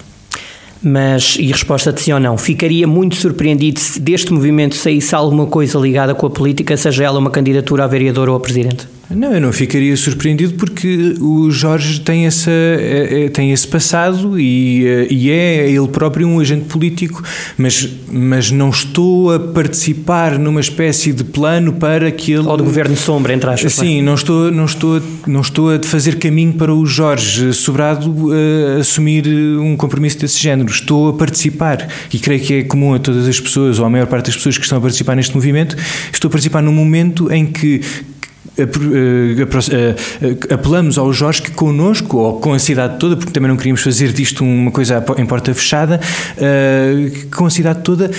Mas, 0.83 1.37
e 1.38 1.47
resposta 1.47 1.92
de 1.92 2.01
sim 2.01 2.12
ou 2.12 2.18
não, 2.18 2.37
ficaria 2.37 2.87
muito 2.87 3.14
surpreendido 3.14 3.79
se 3.79 4.01
deste 4.01 4.33
movimento 4.33 4.75
saísse 4.75 5.14
alguma 5.14 5.47
coisa 5.47 5.79
ligada 5.79 6.14
com 6.14 6.27
a 6.27 6.31
política, 6.31 6.77
seja 6.77 7.05
ela 7.05 7.18
uma 7.18 7.31
candidatura 7.31 7.85
a 7.85 7.87
vereador 7.87 8.29
ou 8.29 8.37
a 8.37 8.40
presidente? 8.40 8.88
Não, 9.14 9.33
eu 9.33 9.40
não 9.40 9.53
ficaria 9.53 9.96
surpreendido 9.96 10.55
porque 10.55 11.14
o 11.20 11.51
Jorge 11.51 12.01
tem, 12.01 12.27
essa, 12.27 12.51
é, 12.51 13.25
é, 13.25 13.29
tem 13.29 13.53
esse 13.53 13.66
passado 13.66 14.38
e, 14.38 14.87
eh, 14.87 15.07
e 15.11 15.31
é 15.31 15.70
ele 15.70 15.88
próprio 15.88 16.27
um 16.27 16.40
agente 16.40 16.64
político, 16.64 17.22
mas, 17.57 17.88
mas 18.11 18.51
não 18.51 18.70
estou 18.70 19.33
a 19.33 19.38
participar 19.38 20.38
numa 20.38 20.61
espécie 20.61 21.12
de 21.12 21.25
plano 21.25 21.75
para 21.75 22.11
que 22.11 22.33
ele. 22.33 22.46
Ou 22.46 22.57
de 22.57 22.62
governo 22.62 22.96
sombra, 22.96 23.33
entre 23.33 23.48
aspas. 23.51 23.72
Sim, 23.72 24.03
não 24.03 24.14
estou, 24.14 24.51
não, 24.51 24.64
estou, 24.64 25.01
não 25.27 25.40
estou 25.40 25.75
a 25.75 25.83
fazer 25.83 26.16
caminho 26.18 26.55
para 26.55 26.75
o 26.75 26.85
Jorge 26.87 27.53
Sobrado 27.53 28.11
uh, 28.11 28.81
assumir 28.81 29.27
um 29.29 29.77
compromisso 29.77 30.18
desse 30.18 30.38
género. 30.38 30.70
Estou 30.70 31.11
a 31.11 31.12
participar 31.12 31.88
e 32.12 32.18
creio 32.18 32.40
que 32.40 32.55
é 32.55 32.62
comum 32.62 32.94
a 32.94 32.98
todas 32.98 33.29
as 33.29 33.38
pessoas, 33.38 33.79
ou 33.79 33.85
a 33.85 33.90
maior 33.90 34.07
parte 34.07 34.27
das 34.27 34.37
pessoas 34.37 34.57
que 34.57 34.64
estão 34.64 34.79
a 34.79 34.81
participar 34.81 35.14
neste 35.16 35.35
movimento, 35.35 35.77
estou 36.12 36.29
a 36.29 36.31
participar 36.31 36.62
num 36.62 36.72
momento 36.72 37.33
em 37.33 37.46
que 37.46 37.81
eh, 37.81 37.81
eh, 37.81 38.12
apelamos 40.53 40.99
ao 40.99 41.12
Jorge 41.12 41.43
que 41.43 41.51
connosco, 41.53 42.19
ou 42.19 42.41
com 42.41 42.53
a 42.53 42.59
cidade 42.59 42.99
toda, 42.99 43.17
porque 43.17 43.33
também 43.33 43.49
não 43.49 43.57
queríamos 43.57 43.83
fazer 43.83 44.12
disto 44.12 44.45
uma 44.45 44.71
coisa 44.71 45.05
em 45.17 45.27
porta 45.27 45.55
fechada, 45.55 46.01
eh, 46.37 47.11
com 47.35 47.47
a 47.47 47.51
cidade 47.51 47.81
toda 47.83 48.11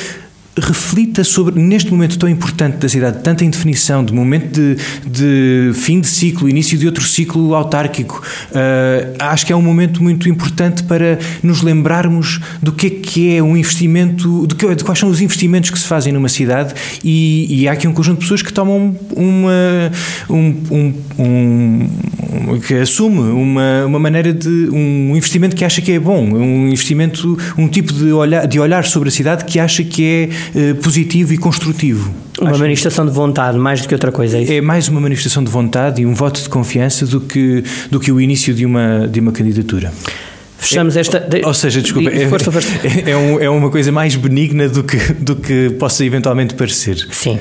reflita 0.59 1.23
sobre, 1.23 1.59
neste 1.59 1.91
momento 1.91 2.17
tão 2.17 2.29
importante 2.29 2.77
da 2.77 2.87
cidade, 2.87 3.19
tanta 3.23 3.43
indefinição, 3.43 4.03
de 4.03 4.13
momento 4.13 4.51
de, 4.51 4.77
de 5.05 5.71
fim 5.73 5.99
de 5.99 6.07
ciclo, 6.07 6.47
início 6.47 6.77
de 6.77 6.85
outro 6.85 7.03
ciclo 7.03 7.55
autárquico, 7.55 8.21
uh, 8.51 9.15
acho 9.19 9.45
que 9.45 9.53
é 9.53 9.55
um 9.55 9.61
momento 9.61 10.01
muito 10.03 10.29
importante 10.29 10.83
para 10.83 11.17
nos 11.41 11.61
lembrarmos 11.61 12.39
do 12.61 12.71
que 12.71 12.87
é 12.87 12.89
que 12.89 13.35
é 13.35 13.43
um 13.43 13.57
investimento, 13.57 14.45
de, 14.47 14.55
que, 14.55 14.75
de 14.75 14.83
quais 14.83 14.99
são 14.99 15.09
os 15.09 15.21
investimentos 15.21 15.69
que 15.69 15.79
se 15.79 15.87
fazem 15.87 16.13
numa 16.13 16.29
cidade 16.29 16.73
e, 17.03 17.61
e 17.61 17.67
há 17.67 17.71
aqui 17.71 17.87
um 17.87 17.93
conjunto 17.93 18.19
de 18.19 18.21
pessoas 18.21 18.41
que 18.41 18.53
tomam 18.53 18.95
uma, 19.15 19.91
um, 20.29 20.55
um, 20.71 20.93
um, 21.19 21.89
que 22.59 22.75
assume 22.75 23.19
uma, 23.19 23.85
uma 23.85 23.99
maneira 23.99 24.33
de, 24.33 24.69
um 24.71 25.15
investimento 25.15 25.55
que 25.55 25.63
acha 25.63 25.81
que 25.81 25.91
é 25.91 25.99
bom, 25.99 26.23
um 26.23 26.67
investimento, 26.67 27.37
um 27.57 27.67
tipo 27.67 27.93
de 27.93 28.11
olhar, 28.11 28.47
de 28.47 28.59
olhar 28.59 28.85
sobre 28.85 29.09
a 29.09 29.11
cidade 29.11 29.45
que 29.45 29.59
acha 29.59 29.83
que 29.83 30.05
é 30.05 30.29
eh, 30.59 30.73
positivo 30.75 31.33
e 31.33 31.37
construtivo. 31.37 32.13
Uma 32.39 32.51
Acho 32.51 32.59
manifestação 32.59 33.05
de 33.05 33.11
vontade, 33.11 33.57
mais 33.57 33.81
do 33.81 33.87
que 33.87 33.93
outra 33.93 34.11
coisa, 34.11 34.37
é 34.37 34.41
isso? 34.41 34.53
É 34.53 34.61
mais 34.61 34.87
uma 34.87 34.99
manifestação 34.99 35.43
de 35.43 35.51
vontade 35.51 36.01
e 36.01 36.05
um 36.05 36.13
voto 36.13 36.41
de 36.41 36.49
confiança 36.49 37.05
do 37.05 37.21
que, 37.21 37.63
do 37.91 37.99
que 37.99 38.11
o 38.11 38.19
início 38.19 38.53
de 38.53 38.65
uma, 38.65 39.07
de 39.07 39.19
uma 39.19 39.31
candidatura. 39.31 39.93
Fechamos 40.63 40.95
é, 40.95 41.01
esta. 41.01 41.27
Ou 41.43 41.53
seja, 41.53 41.81
desculpa, 41.81 42.09
é, 42.09 42.27
força, 42.27 42.51
força. 42.51 42.73
É, 43.05 43.17
um, 43.17 43.39
é, 43.39 43.49
uma 43.49 43.69
coisa 43.69 43.91
mais 43.91 44.15
benigna 44.15 44.69
do 44.69 44.83
que, 44.83 44.97
do 45.13 45.35
que 45.35 45.71
possa 45.71 46.05
eventualmente 46.05 46.53
parecer. 46.53 46.97
Sim. 47.11 47.39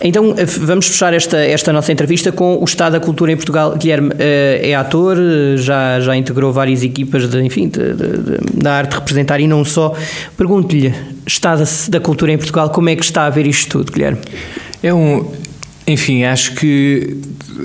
Então 0.00 0.34
eh, 0.36 0.44
vamos 0.44 0.88
fechar 0.88 1.12
esta, 1.12 1.36
esta 1.36 1.72
nossa 1.72 1.92
entrevista 1.92 2.32
com 2.32 2.56
o 2.58 2.64
Estado 2.64 2.92
da 2.92 3.00
Cultura 3.00 3.32
em 3.32 3.36
Portugal. 3.36 3.76
Guilherme 3.76 4.12
eh, 4.18 4.70
é 4.70 4.74
ator, 4.74 5.16
já, 5.56 6.00
já 6.00 6.16
integrou 6.16 6.52
várias 6.52 6.82
equipas 6.82 7.28
de, 7.28 7.40
enfim, 7.42 7.68
de, 7.68 7.92
de, 7.92 8.62
da 8.62 8.74
arte 8.74 8.94
representar 8.94 9.40
e 9.40 9.46
não 9.46 9.64
só. 9.64 9.94
Pergunto-lhe, 10.36 10.94
Estado 11.26 11.64
da 11.88 12.00
Cultura 12.00 12.32
em 12.32 12.38
Portugal, 12.38 12.70
como 12.70 12.88
é 12.88 12.96
que 12.96 13.04
está 13.04 13.26
a 13.26 13.30
ver 13.30 13.46
isto 13.46 13.78
tudo, 13.78 13.92
Guilherme? 13.92 14.20
É 14.82 14.92
um. 14.92 15.30
Enfim, 15.86 16.24
acho 16.24 16.54
que 16.54 17.16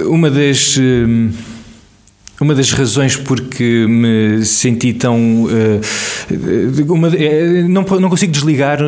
uma 0.06 0.30
das. 0.30 0.78
Hum, 0.78 1.32
uma 2.40 2.56
das 2.56 2.72
razões 2.72 3.16
porque 3.16 3.86
me 3.88 4.46
senti 4.46 4.94
tão. 4.94 5.44
Uh, 5.46 6.94
uma, 6.94 7.10
uh, 7.10 7.68
não, 7.68 7.84
não 8.00 8.10
consigo 8.10 8.32
desligar 8.32 8.80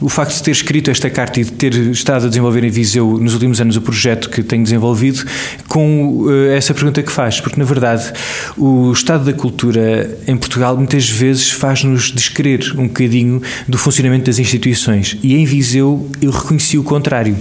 o 0.00 0.08
facto 0.08 0.34
de 0.34 0.42
ter 0.42 0.50
escrito 0.50 0.90
esta 0.90 1.08
carta 1.08 1.40
e 1.40 1.44
de 1.44 1.52
ter 1.52 1.74
estado 1.74 2.26
a 2.26 2.28
desenvolver 2.28 2.64
em 2.64 2.70
Viseu 2.70 3.18
nos 3.18 3.34
últimos 3.34 3.60
anos 3.60 3.76
o 3.76 3.80
projeto 3.80 4.28
que 4.28 4.42
tenho 4.42 4.64
desenvolvido 4.64 5.24
com 5.68 6.26
essa 6.54 6.74
pergunta 6.74 7.02
que 7.02 7.12
faz, 7.12 7.40
porque 7.40 7.58
na 7.58 7.64
verdade 7.64 8.12
o 8.56 8.90
estado 8.92 9.24
da 9.24 9.32
cultura 9.32 10.18
em 10.26 10.36
Portugal 10.36 10.76
muitas 10.76 11.08
vezes 11.08 11.50
faz-nos 11.50 12.10
descrever 12.10 12.74
um 12.76 12.86
bocadinho 12.88 13.42
do 13.68 13.78
funcionamento 13.78 14.26
das 14.26 14.38
instituições 14.38 15.16
e 15.22 15.36
em 15.36 15.44
Viseu 15.44 16.08
eu 16.20 16.30
reconheci 16.30 16.78
o 16.78 16.82
contrário. 16.82 17.36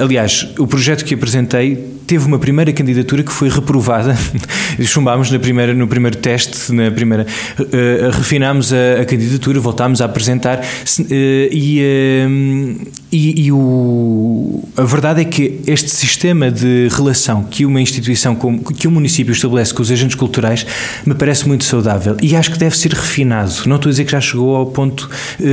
aliás, 0.00 0.48
o 0.58 0.66
projeto 0.66 1.04
que 1.04 1.14
apresentei 1.14 1.97
teve 2.08 2.24
uma 2.24 2.38
primeira 2.38 2.72
candidatura 2.72 3.22
que 3.22 3.30
foi 3.30 3.50
reprovada. 3.50 4.16
Chumbámos 4.80 5.30
na 5.30 5.38
primeira, 5.38 5.74
no 5.74 5.86
primeiro 5.86 6.16
teste, 6.16 6.72
na 6.72 6.90
primeira, 6.90 7.26
uh, 7.60 8.10
refinámos 8.16 8.72
a, 8.72 9.02
a, 9.02 9.04
candidatura, 9.04 9.60
voltámos 9.60 10.00
a 10.00 10.06
apresentar 10.06 10.58
uh, 10.58 11.04
e, 11.10 11.82
uh, 11.84 12.88
e, 13.10 13.46
e, 13.46 13.52
o, 13.52 14.68
a 14.76 14.84
verdade 14.84 15.22
é 15.22 15.24
que 15.24 15.60
este 15.66 15.88
sistema 15.88 16.50
de 16.50 16.88
relação 16.90 17.42
que 17.42 17.64
uma 17.64 17.80
instituição, 17.80 18.34
como, 18.34 18.62
que 18.62 18.86
um 18.86 18.90
município 18.90 19.32
estabelece 19.32 19.72
com 19.72 19.82
os 19.82 19.90
agentes 19.90 20.14
culturais, 20.14 20.66
me 21.06 21.14
parece 21.14 21.48
muito 21.48 21.64
saudável 21.64 22.16
e 22.22 22.36
acho 22.36 22.52
que 22.52 22.58
deve 22.58 22.76
ser 22.76 22.92
refinado. 22.92 23.52
Não 23.66 23.76
estou 23.76 23.88
a 23.88 23.92
dizer 23.92 24.04
que 24.04 24.12
já 24.12 24.20
chegou 24.20 24.54
ao 24.54 24.66
ponto 24.66 25.08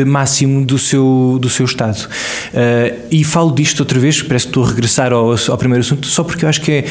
máximo 0.06 0.66
do 0.66 0.78
seu, 0.78 1.38
do 1.42 1.50
seu 1.50 1.66
estado. 1.66 2.08
e 3.10 3.24
falo 3.24 3.52
disto 3.54 3.80
outra 3.80 4.00
vez, 4.00 4.22
parece 4.22 4.46
que 4.46 4.50
estou 4.50 4.66
a 4.66 4.68
regressar 4.68 5.14
ao, 5.14 5.32
ao 5.32 5.58
primeiro 5.58 5.84
assunto, 5.84 6.08
só 6.08 6.24
porque 6.24 6.44
eu 6.44 6.50
acho 6.50 6.62
que 6.62 6.72
é, 6.72 6.86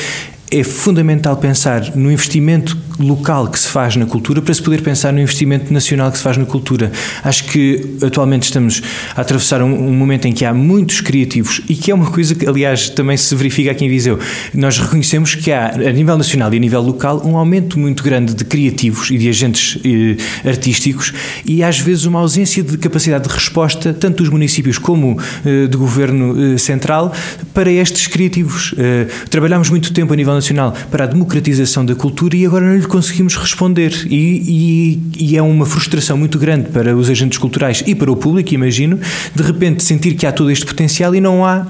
é 0.50 0.62
fundamental 0.62 1.36
pensar 1.36 1.94
no 1.96 2.10
investimento 2.10 2.76
local 2.98 3.48
que 3.48 3.58
se 3.58 3.68
faz 3.68 3.96
na 3.96 4.06
cultura 4.06 4.40
para 4.40 4.54
se 4.54 4.62
poder 4.62 4.82
pensar 4.82 5.12
no 5.12 5.20
investimento 5.20 5.72
nacional 5.72 6.10
que 6.10 6.18
se 6.18 6.24
faz 6.24 6.36
na 6.36 6.44
cultura. 6.44 6.92
Acho 7.22 7.44
que 7.44 7.96
atualmente 8.02 8.44
estamos 8.44 8.82
a 9.14 9.20
atravessar 9.20 9.62
um, 9.62 9.88
um, 9.88 9.92
momento 9.92 10.26
em 10.26 10.32
que 10.32 10.44
há 10.44 10.54
muitos 10.54 11.00
criativos 11.00 11.60
e 11.68 11.74
que 11.74 11.90
é 11.90 11.94
uma 11.94 12.10
coisa 12.10 12.34
que, 12.34 12.46
aliás, 12.46 12.88
também 12.88 13.16
se 13.16 13.34
verifica 13.34 13.70
aqui 13.70 13.84
em 13.84 13.88
Viseu. 13.88 14.18
Nós 14.52 14.78
reconhecemos 14.78 15.34
que 15.34 15.50
há, 15.50 15.68
a 15.68 15.92
nível 15.92 16.16
nacional 16.16 16.52
e 16.52 16.56
a 16.56 16.60
nível 16.60 16.82
local, 16.82 17.22
um 17.24 17.36
aumento 17.36 17.78
muito 17.78 18.02
grande 18.02 18.34
de 18.34 18.44
criativos 18.44 19.10
e 19.10 19.18
de 19.18 19.28
agentes 19.28 19.78
eh, 19.84 20.48
artísticos 20.48 21.12
e 21.44 21.62
às 21.62 21.78
vezes 21.78 22.04
uma 22.04 22.20
ausência 22.20 22.62
de 22.62 22.76
capacidade 22.78 23.28
de 23.28 23.34
resposta, 23.34 23.92
tanto 23.92 24.22
dos 24.22 24.28
municípios 24.28 24.78
como 24.78 25.18
eh, 25.44 25.66
do 25.66 25.78
governo 25.78 26.54
eh, 26.54 26.58
central, 26.58 27.12
para 27.52 27.70
estes 27.70 28.06
criativos. 28.06 28.74
Eh, 28.78 29.06
trabalhamos 29.30 29.70
muito 29.70 29.92
tempo 29.92 30.12
a 30.12 30.16
nível 30.16 30.34
nacional 30.34 30.74
para 30.90 31.04
a 31.04 31.06
democratização 31.06 31.84
da 31.84 31.94
cultura 31.94 32.36
e 32.36 32.46
agora 32.46 32.64
não 32.66 32.76
lhe 32.76 32.83
conseguimos 32.86 33.36
responder. 33.36 33.92
E, 34.10 35.00
e, 35.16 35.32
e, 35.32 35.36
é 35.36 35.42
uma 35.42 35.66
frustração 35.66 36.16
muito 36.16 36.38
grande 36.38 36.70
para 36.70 36.96
os 36.96 37.10
agentes 37.10 37.38
culturais 37.38 37.82
e 37.86 37.94
para 37.94 38.10
o 38.10 38.16
público, 38.16 38.54
imagino, 38.54 38.98
de 39.34 39.42
repente 39.42 39.82
sentir 39.82 40.14
que 40.14 40.26
há 40.26 40.32
todo 40.32 40.50
este 40.50 40.64
potencial 40.64 41.14
e 41.14 41.20
não 41.20 41.44
há 41.44 41.66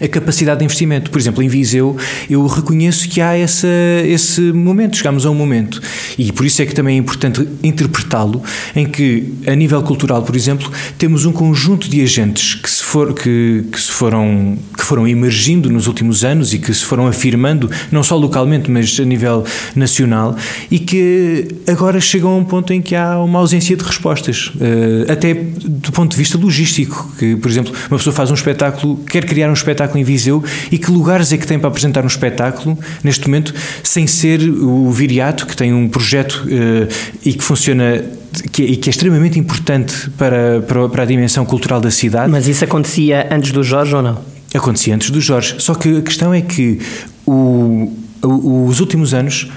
a 0.00 0.08
capacidade 0.08 0.60
de 0.60 0.64
investimento. 0.64 1.10
Por 1.10 1.18
exemplo, 1.18 1.42
em 1.42 1.48
Viseu, 1.48 1.96
eu 2.28 2.46
reconheço 2.46 3.08
que 3.08 3.20
há 3.20 3.36
essa, 3.36 3.68
esse 4.04 4.40
momento, 4.40 4.96
chegamos 4.96 5.26
a 5.26 5.30
um 5.30 5.34
momento. 5.34 5.80
E 6.18 6.32
por 6.32 6.46
isso 6.46 6.62
é 6.62 6.66
que 6.66 6.74
também 6.74 6.96
é 6.96 6.98
importante 6.98 7.46
interpretá-lo, 7.62 8.42
em 8.74 8.86
que, 8.86 9.34
a 9.46 9.54
nível 9.54 9.82
cultural, 9.82 10.22
por 10.22 10.34
exemplo, 10.34 10.70
temos 10.96 11.26
um 11.26 11.32
conjunto 11.32 11.88
de 11.88 12.00
agentes 12.00 12.54
que 12.54 12.70
for, 12.90 13.14
que, 13.14 13.64
que, 13.70 13.80
se 13.80 13.92
foram, 13.92 14.58
que 14.76 14.84
foram 14.84 15.06
emergindo 15.06 15.70
nos 15.70 15.86
últimos 15.86 16.24
anos 16.24 16.52
e 16.52 16.58
que 16.58 16.74
se 16.74 16.84
foram 16.84 17.06
afirmando, 17.06 17.70
não 17.92 18.02
só 18.02 18.16
localmente, 18.16 18.68
mas 18.68 18.98
a 18.98 19.04
nível 19.04 19.44
nacional, 19.76 20.36
e 20.68 20.80
que 20.80 21.46
agora 21.68 22.00
chegam 22.00 22.30
a 22.30 22.36
um 22.36 22.44
ponto 22.44 22.72
em 22.72 22.82
que 22.82 22.96
há 22.96 23.16
uma 23.20 23.38
ausência 23.38 23.76
de 23.76 23.84
respostas, 23.84 24.50
eh, 24.60 25.12
até 25.12 25.34
do 25.34 25.92
ponto 25.92 26.10
de 26.10 26.16
vista 26.16 26.36
logístico, 26.36 27.12
que, 27.16 27.36
por 27.36 27.48
exemplo, 27.48 27.72
uma 27.88 27.96
pessoa 27.96 28.12
faz 28.12 28.28
um 28.28 28.34
espetáculo, 28.34 28.96
quer 29.08 29.24
criar 29.24 29.48
um 29.48 29.54
espetáculo 29.54 30.00
em 30.00 30.02
Viseu, 30.02 30.42
e 30.72 30.76
que 30.76 30.90
lugares 30.90 31.32
é 31.32 31.36
que 31.36 31.46
tem 31.46 31.60
para 31.60 31.68
apresentar 31.68 32.02
um 32.02 32.08
espetáculo, 32.08 32.76
neste 33.04 33.24
momento, 33.28 33.54
sem 33.84 34.08
ser 34.08 34.40
o 34.42 34.90
Viriato, 34.90 35.46
que 35.46 35.56
tem 35.56 35.72
um 35.72 35.88
projeto 35.88 36.44
eh, 36.50 36.88
e 37.24 37.34
que 37.34 37.44
funciona 37.44 38.02
que, 38.52 38.64
é, 38.64 38.76
que 38.76 38.88
é 38.88 38.90
extremamente 38.90 39.38
importante 39.38 40.10
para, 40.10 40.60
para, 40.62 40.88
para, 40.88 41.02
a 41.02 41.06
dimensão 41.06 41.44
cultural 41.44 41.80
da 41.80 41.90
cidade. 41.90 42.30
Mas 42.30 42.48
isso 42.48 42.64
acontecia 42.64 43.28
antes 43.30 43.52
do 43.52 43.62
Jorge 43.62 43.94
ou 43.94 44.02
não? 44.02 44.18
Acontecia 44.54 44.94
antes 44.94 45.10
do 45.10 45.20
Jorge. 45.20 45.56
Só 45.58 45.74
que 45.74 45.98
a 45.98 46.02
questão 46.02 46.32
é 46.34 46.40
que 46.40 46.80
o, 47.26 47.92
o, 48.22 48.66
os 48.66 48.80
últimos 48.80 49.14
anos 49.14 49.50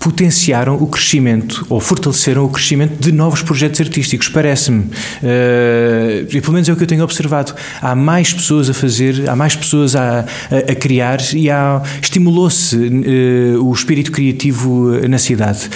potenciaram 0.00 0.76
o 0.76 0.86
crescimento 0.86 1.66
ou 1.68 1.78
fortaleceram 1.78 2.46
o 2.46 2.48
crescimento 2.48 2.98
de 2.98 3.12
novos 3.12 3.42
projetos 3.42 3.82
artísticos, 3.82 4.30
parece-me. 4.30 4.84
Uh, 4.84 6.26
e 6.30 6.40
pelo 6.40 6.54
menos 6.54 6.66
é 6.70 6.72
o 6.72 6.76
que 6.76 6.82
eu 6.82 6.86
tenho 6.86 7.04
observado. 7.04 7.54
Há 7.82 7.94
mais 7.94 8.32
pessoas 8.32 8.70
a 8.70 8.74
fazer, 8.74 9.28
há 9.28 9.36
mais 9.36 9.54
pessoas 9.54 9.94
a, 9.94 10.20
a, 10.20 10.72
a 10.72 10.74
criar 10.74 11.20
e 11.34 11.48
estimulou-se 12.00 12.74
uh, 12.74 13.62
o 13.62 13.72
espírito 13.74 14.10
criativo 14.10 15.06
na 15.06 15.18
cidade. 15.18 15.68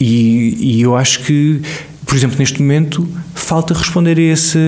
E, 0.00 0.56
e 0.60 0.82
eu 0.82 0.96
acho 0.96 1.20
que, 1.20 1.60
por 2.08 2.16
exemplo, 2.16 2.38
neste 2.38 2.60
momento, 2.62 3.06
falta 3.34 3.74
responder 3.74 4.16
a 4.16 4.32
esse, 4.32 4.58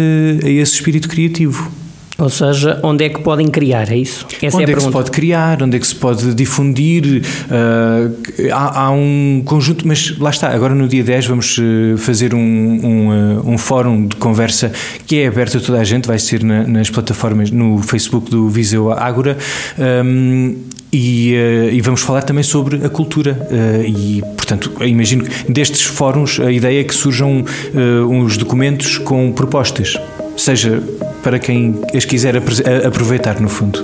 a 0.44 0.48
esse 0.48 0.74
espírito 0.74 1.08
criativo. 1.08 1.72
Ou 2.18 2.28
seja, 2.28 2.78
onde 2.82 3.02
é 3.02 3.08
que 3.08 3.22
podem 3.22 3.48
criar, 3.48 3.90
é 3.90 3.96
isso? 3.96 4.26
Essa 4.42 4.58
onde 4.58 4.70
é, 4.70 4.74
é 4.74 4.76
que 4.76 4.82
se 4.82 4.90
pode 4.90 5.10
criar, 5.10 5.62
onde 5.62 5.78
é 5.78 5.80
que 5.80 5.86
se 5.86 5.94
pode 5.94 6.34
difundir? 6.34 7.22
Uh, 7.46 8.52
há, 8.52 8.82
há, 8.82 8.90
um 8.90 9.40
conjunto, 9.42 9.88
mas 9.88 10.18
lá 10.18 10.28
está, 10.28 10.50
agora 10.50 10.74
no 10.74 10.86
dia 10.86 11.02
10 11.02 11.26
vamos 11.26 11.58
eh, 11.58 11.96
fazer 11.96 12.34
um, 12.34 12.38
um, 12.38 13.12
eh, 13.12 13.40
um 13.42 13.56
fórum 13.56 14.06
de 14.06 14.16
conversa 14.16 14.70
que 15.06 15.20
é 15.20 15.26
aberto 15.26 15.56
a 15.56 15.60
toda 15.60 15.80
a 15.80 15.84
gente, 15.84 16.06
vai 16.06 16.18
ser 16.18 16.44
na, 16.44 16.66
nas 16.66 16.90
plataformas, 16.90 17.50
no 17.50 17.78
Facebook 17.78 18.30
do 18.30 18.50
Viseu 18.50 18.92
Ágora. 18.92 19.38
Um, 19.78 20.56
e, 20.92 21.34
uh, 21.34 21.72
e, 21.72 21.80
vamos 21.80 22.00
falar 22.00 22.22
também 22.22 22.42
sobre 22.42 22.84
a 22.84 22.88
cultura. 22.88 23.36
Uh, 23.50 23.84
e, 23.86 24.22
portanto, 24.36 24.72
imagino 24.84 25.24
que 25.24 25.52
destes 25.52 25.82
fóruns 25.82 26.40
a 26.40 26.50
ideia 26.50 26.80
é 26.80 26.84
que 26.84 26.94
surjam 26.94 27.42
uh, 27.42 28.06
uns 28.08 28.36
documentos 28.36 28.98
com 28.98 29.32
propostas, 29.32 29.96
seja 30.36 30.82
para 31.22 31.38
quem 31.38 31.80
as 31.94 32.04
quiser 32.04 32.34
aproveitar, 32.36 33.40
no 33.40 33.48
fundo. 33.48 33.82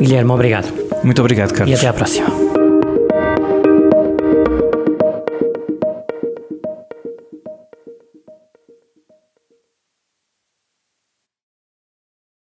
Guilherme, 0.00 0.30
obrigado. 0.32 0.72
Muito 1.02 1.20
obrigado, 1.20 1.52
Carlos. 1.52 1.74
E 1.74 1.78
até 1.78 1.86
à 1.86 1.92
próxima. 1.92 2.43